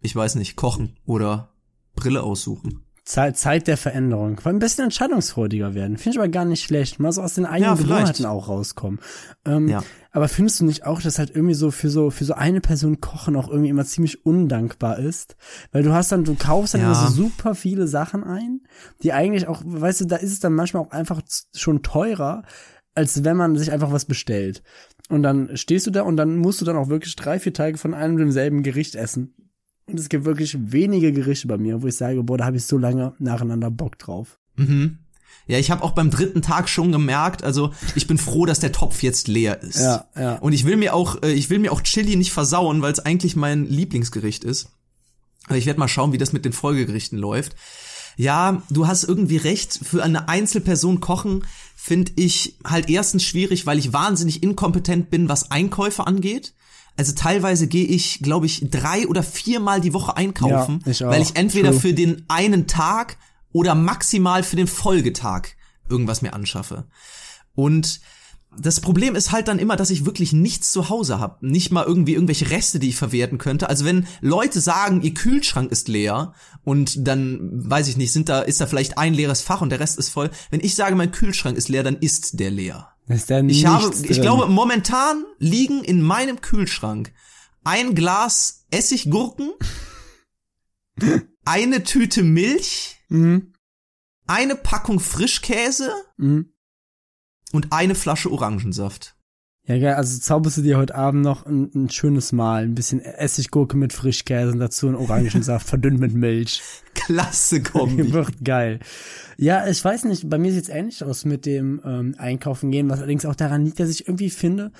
[0.00, 1.54] ich weiß nicht, kochen oder
[1.94, 2.84] Brille aussuchen.
[3.08, 4.36] Zeit, Zeit der Veränderung.
[4.38, 5.96] Vor allem ein bisschen entscheidungsfreudiger werden.
[5.96, 7.00] Finde ich aber gar nicht schlecht.
[7.00, 7.82] Mal so aus den eigenen Ja.
[7.82, 9.00] Gewohnheiten auch rauskommen.
[9.46, 9.82] Ähm, Ja.
[10.10, 13.00] Aber findest du nicht auch, dass halt irgendwie so für so für so eine Person
[13.00, 15.36] Kochen auch irgendwie immer ziemlich undankbar ist?
[15.72, 16.88] Weil du hast dann, du kaufst dann Ja.
[16.88, 18.60] immer so super viele Sachen ein,
[19.02, 21.22] die eigentlich auch, weißt du, da ist es dann manchmal auch einfach
[21.54, 22.42] schon teurer,
[22.94, 24.62] als wenn man sich einfach was bestellt.
[25.08, 27.78] Und dann stehst du da und dann musst du dann auch wirklich drei, vier Tage
[27.78, 29.34] von einem und demselben Gericht essen.
[29.88, 32.66] Und es gibt wirklich wenige Gerichte bei mir, wo ich sage, boah, da habe ich
[32.66, 34.38] so lange nacheinander Bock drauf.
[34.56, 34.98] Mhm.
[35.46, 38.70] Ja, ich habe auch beim dritten Tag schon gemerkt, also ich bin froh, dass der
[38.70, 39.80] Topf jetzt leer ist.
[39.80, 40.36] Ja, ja.
[40.36, 43.00] Und ich will mir auch, äh, ich will mir auch Chili nicht versauen, weil es
[43.00, 44.68] eigentlich mein Lieblingsgericht ist.
[45.46, 47.56] Aber ich werde mal schauen, wie das mit den Folgegerichten läuft.
[48.18, 49.78] Ja, du hast irgendwie recht.
[49.82, 51.44] Für eine Einzelperson kochen
[51.76, 56.52] finde ich halt erstens schwierig, weil ich wahnsinnig inkompetent bin, was Einkäufe angeht.
[56.98, 61.22] Also teilweise gehe ich, glaube ich, drei oder viermal die Woche einkaufen, Ja, ich weil
[61.22, 61.80] ich entweder True.
[61.80, 63.18] für den einen Tag
[63.52, 65.50] oder maximal für den Folgetag
[65.88, 66.86] irgendwas mir anschaffe.
[67.54, 68.00] Und
[68.56, 71.46] das Problem ist halt dann immer, dass ich wirklich nichts zu Hause habe.
[71.46, 73.68] Nicht mal irgendwie irgendwelche Reste, die ich verwerten könnte.
[73.68, 76.32] Also wenn Leute sagen, ihr Kühlschrank ist leer
[76.64, 77.38] und dann,
[77.70, 80.08] weiß ich nicht, sind da, ist da vielleicht ein leeres Fach und der Rest ist
[80.08, 80.30] voll.
[80.50, 82.88] Wenn ich sage, mein Kühlschrank ist leer, dann ist der leer.
[83.08, 84.22] Ist da Ich habe, ich drin.
[84.22, 87.12] glaube, momentan liegen in meinem Kühlschrank
[87.64, 89.52] ein Glas Essiggurken,
[91.44, 93.52] eine Tüte Milch, Mhm.
[94.26, 96.52] eine Packung Frischkäse Mhm.
[97.52, 99.16] und eine Flasche Orangensaft.
[99.68, 103.02] Ja, geil, also zauberst du dir heute Abend noch ein, ein schönes Mahl, ein bisschen
[103.02, 106.62] Essiggurke mit Frischkäse und dazu einen Orangensaft verdünnt mit Milch.
[106.94, 108.10] Klasse Kombi.
[108.14, 108.80] Wird geil.
[109.36, 113.00] Ja, ich weiß nicht, bei mir sieht's ähnlich aus mit dem ähm, Einkaufen gehen, was
[113.00, 114.72] allerdings auch daran liegt, dass ich irgendwie finde,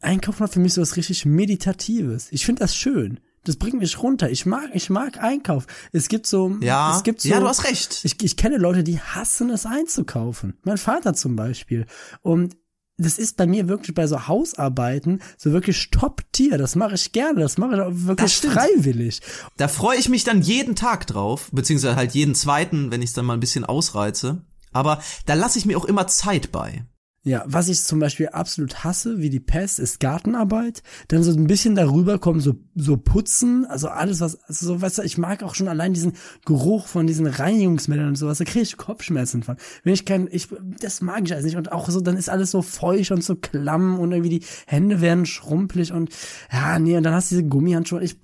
[0.00, 2.26] Einkaufen hat für mich so was richtig Meditatives.
[2.32, 3.20] Ich finde das schön.
[3.44, 4.30] Das bringt mich runter.
[4.30, 5.68] Ich mag, ich mag Einkauf.
[5.92, 8.00] Es gibt so, Ja, es gibt so, ja, du hast recht.
[8.02, 10.54] Ich, ich kenne Leute, die hassen es einzukaufen.
[10.64, 11.86] Mein Vater zum Beispiel.
[12.20, 12.56] Und
[12.98, 16.58] das ist bei mir wirklich bei so Hausarbeiten so wirklich Top-Tier.
[16.58, 17.40] Das mache ich gerne.
[17.40, 19.20] Das mache ich auch wirklich freiwillig.
[19.56, 23.14] Da freue ich mich dann jeden Tag drauf, beziehungsweise halt jeden zweiten, wenn ich es
[23.14, 24.42] dann mal ein bisschen ausreize.
[24.72, 26.84] Aber da lasse ich mir auch immer Zeit bei.
[27.24, 30.82] Ja, was ich zum Beispiel absolut hasse, wie die Pest, ist Gartenarbeit.
[31.08, 34.98] Dann so ein bisschen darüber kommen, so, so putzen, also alles was, also so, weißt
[34.98, 36.12] du, ich mag auch schon allein diesen
[36.46, 39.56] Geruch von diesen Reinigungsmitteln und sowas, da kriege ich Kopfschmerzen von.
[39.82, 40.48] Wenn ich kein, ich,
[40.80, 41.56] das mag ich alles nicht.
[41.56, 45.00] Und auch so, dann ist alles so feucht und so klamm und irgendwie die Hände
[45.00, 46.10] werden schrumpelig und,
[46.52, 48.02] ja, nee, und dann hast du diese Gummihandschuhe.
[48.02, 48.16] Ich,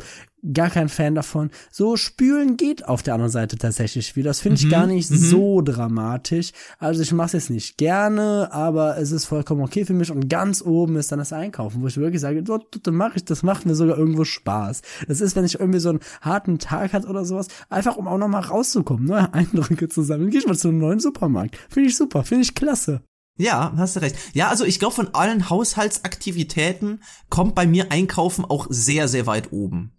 [0.52, 1.50] gar kein Fan davon.
[1.70, 4.30] So spülen geht auf der anderen Seite tatsächlich wieder.
[4.30, 6.52] Das finde ich gar nicht so dramatisch.
[6.78, 10.10] Also ich mache es jetzt nicht gerne, aber es ist vollkommen okay für mich.
[10.10, 13.24] Und ganz oben ist dann das Einkaufen, wo ich wirklich sage, dort, dort mache ich,
[13.24, 14.82] das macht mir sogar irgendwo Spaß.
[15.08, 18.18] Das ist, wenn ich irgendwie so einen harten Tag hat oder sowas, einfach um auch
[18.18, 20.30] noch mal rauszukommen, neue Eindrücke zu sammeln.
[20.30, 21.56] Geh ich mal zu einem neuen Supermarkt.
[21.68, 23.02] Finde ich super, finde ich klasse.
[23.36, 24.16] Ja, hast du recht.
[24.32, 29.52] Ja, also ich glaube, von allen Haushaltsaktivitäten kommt bei mir Einkaufen auch sehr, sehr weit
[29.52, 29.92] oben.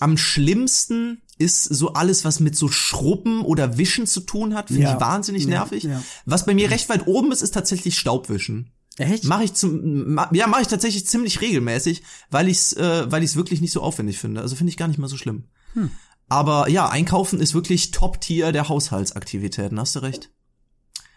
[0.00, 4.82] Am schlimmsten ist so alles, was mit so Schrubben oder Wischen zu tun hat, finde
[4.82, 4.94] Ja.
[4.94, 5.82] ich wahnsinnig Ja, nervig.
[5.84, 6.02] ja.
[6.26, 8.70] Was bei mir recht weit oben ist, ist tatsächlich Staubwischen.
[8.96, 9.24] Echt?
[9.24, 13.34] Mache ich zum ma, ja, mache ich tatsächlich ziemlich regelmäßig, weil ich's äh, weil ich's
[13.34, 14.40] wirklich nicht so aufwendig finde.
[14.40, 15.44] Also finde ich gar nicht mal so schlimm.
[15.72, 15.90] Hm.
[16.28, 20.30] Aber ja, einkaufen ist wirklich Top-Tier der Haushaltsaktivitäten, hast du recht.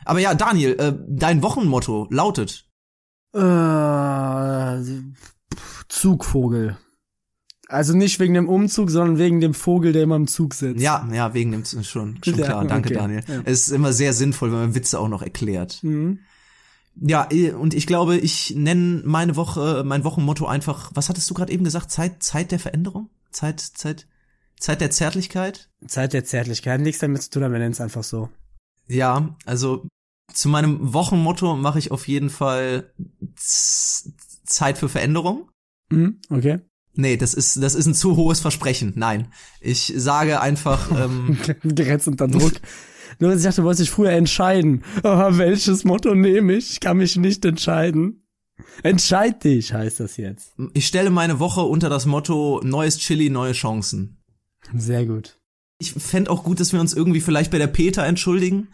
[0.05, 2.65] Aber ja, Daniel, äh, dein Wochenmotto lautet
[3.34, 4.82] Äh,
[5.89, 6.78] Zugvogel.
[7.70, 10.82] Also nicht wegen dem Umzug, sondern wegen dem Vogel, der immer im Zug sitzt.
[10.82, 12.65] Ja, ja, wegen dem schon, schon Ja, klar.
[12.65, 12.97] Danke, okay.
[12.97, 13.24] Daniel.
[13.28, 13.41] Ja.
[13.43, 15.84] Es ist immer sehr sinnvoll, wenn man Witze auch noch erklärt.
[15.84, 16.20] Mhm.
[16.99, 17.28] Ja,
[17.59, 21.63] und ich glaube, ich nenne meine Woche, mein Wochenmotto einfach, was hattest du gerade eben
[21.63, 21.91] gesagt?
[21.91, 23.09] Zeit, Zeit der Veränderung?
[23.32, 24.07] Zeit, Zeit,
[24.59, 25.70] Zeit der Zärtlichkeit?
[25.86, 26.82] Zeit der Zärtlichkeit.
[26.82, 28.30] Nichts damit zu tun, aber wir nennen es einfach so.
[28.88, 29.86] Ja, also
[30.34, 32.91] zu meinem Wochenmotto mache ich auf jeden Fall
[33.36, 34.13] Z
[34.45, 35.49] Zeit für Veränderung.
[35.89, 36.61] Mhm, okay.
[36.97, 38.93] Nee, das ist, das ist ein zu hohes Versprechen.
[38.95, 39.27] Nein.
[39.61, 42.53] Ich sage einfach, ähm, Gerätst unter Druck.
[43.19, 44.83] Nur, dass ich dachte, du wolltest dich früher entscheiden.
[45.03, 46.71] Aber welches Motto nehme ich?
[46.71, 48.23] Ich kann mich nicht entscheiden.
[48.83, 50.53] Entscheid dich, heißt das jetzt.
[50.73, 54.17] ich stelle meine Woche unter das Motto neues Chili, neue Chancen.
[54.75, 55.39] Sehr gut.
[55.79, 58.69] Ich fänd auch gut, dass wir uns irgendwie vielleicht bei der Peter entschuldigen,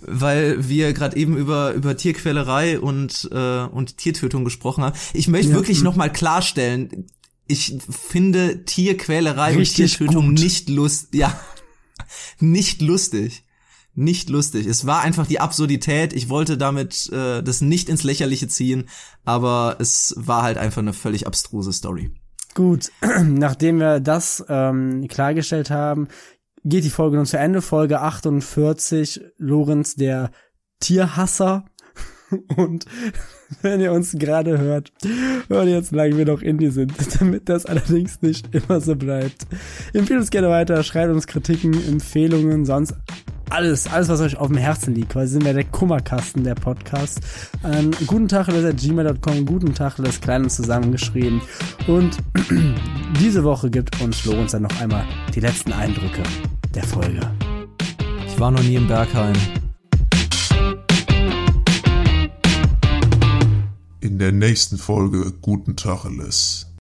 [0.00, 4.96] weil wir gerade eben über über Tierquälerei und äh, und Tiertötung gesprochen haben.
[5.14, 5.84] Ich möchte Ja, wirklich hm.
[5.84, 7.06] noch mal klarstellen,
[7.48, 10.38] ich finde Tierquälerei Richtig und Tiertötung gut.
[10.38, 11.38] nicht lust, ja,
[12.38, 13.44] nicht lustig.
[13.94, 14.66] Nicht lustig.
[14.66, 16.12] Es war einfach die Absurdität.
[16.12, 18.88] Ich wollte damit äh, das nicht ins Lächerliche ziehen,
[19.24, 22.12] aber es war halt einfach eine völlig abstruse Story.
[22.54, 22.92] Gut,
[23.24, 26.06] nachdem wir das ähm, klargestellt haben,
[26.64, 27.60] geht die Folge nun zu Ende.
[27.60, 30.30] Folge 48, Lorenz der
[30.78, 31.64] Tierhasser.
[32.56, 32.86] Und
[33.62, 34.92] wenn ihr uns gerade hört,
[35.48, 39.46] hört jetzt, wie lange wir noch Indie sind, damit das allerdings nicht immer so bleibt.
[39.92, 42.94] Empfehlt uns gerne weiter, schreibt uns Kritiken, Empfehlungen, sonst
[43.50, 45.10] alles, alles, was euch auf dem Herzen liegt.
[45.10, 47.20] Quasi sind wir der Kummerkasten der Podcast.
[47.64, 51.40] Ähm, guten Tag, das ist gmail.com, guten Tag, das kleine zusammengeschrieben.
[51.86, 52.18] Und
[53.20, 55.04] diese Woche gibt uns Lorenz dann noch einmal
[55.34, 56.22] die letzten Eindrücke
[56.74, 57.20] der Folge.
[58.26, 59.34] Ich war noch nie im Berghain.
[64.00, 66.72] In der nächsten Folge Guten Tacheles.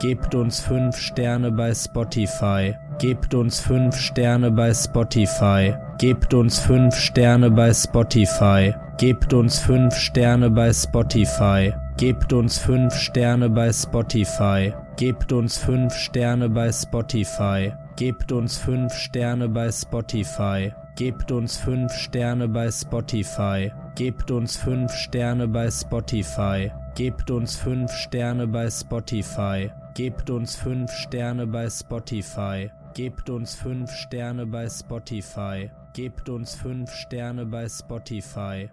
[0.00, 2.74] Gebt uns fünf Sterne bei Spotify.
[2.98, 5.74] Gebt uns fünf Sterne bei Spotify.
[5.98, 8.72] Gebt uns fünf Sterne bei Spotify.
[8.96, 11.74] Gebt uns fünf Sterne bei Spotify.
[11.98, 14.72] Gebt uns fünf Sterne bei Spotify.
[14.96, 17.74] Gebt uns fünf Sterne bei Spotify.
[17.96, 20.72] Gebt uns fünf Sterne bei Spotify.
[20.96, 23.70] Gebt uns fünf Sterne bei Spotify.
[23.96, 26.72] Gebt uns fünf Sterne bei Spotify.
[26.94, 29.70] Gebt uns fünf Sterne bei Spotify.
[29.92, 32.70] Gebt uns fünf Sterne bei Spotify.
[32.94, 35.70] Gebt uns fünf Sterne bei Spotify.
[35.92, 38.70] Gebt uns fünf Sterne bei Spotify.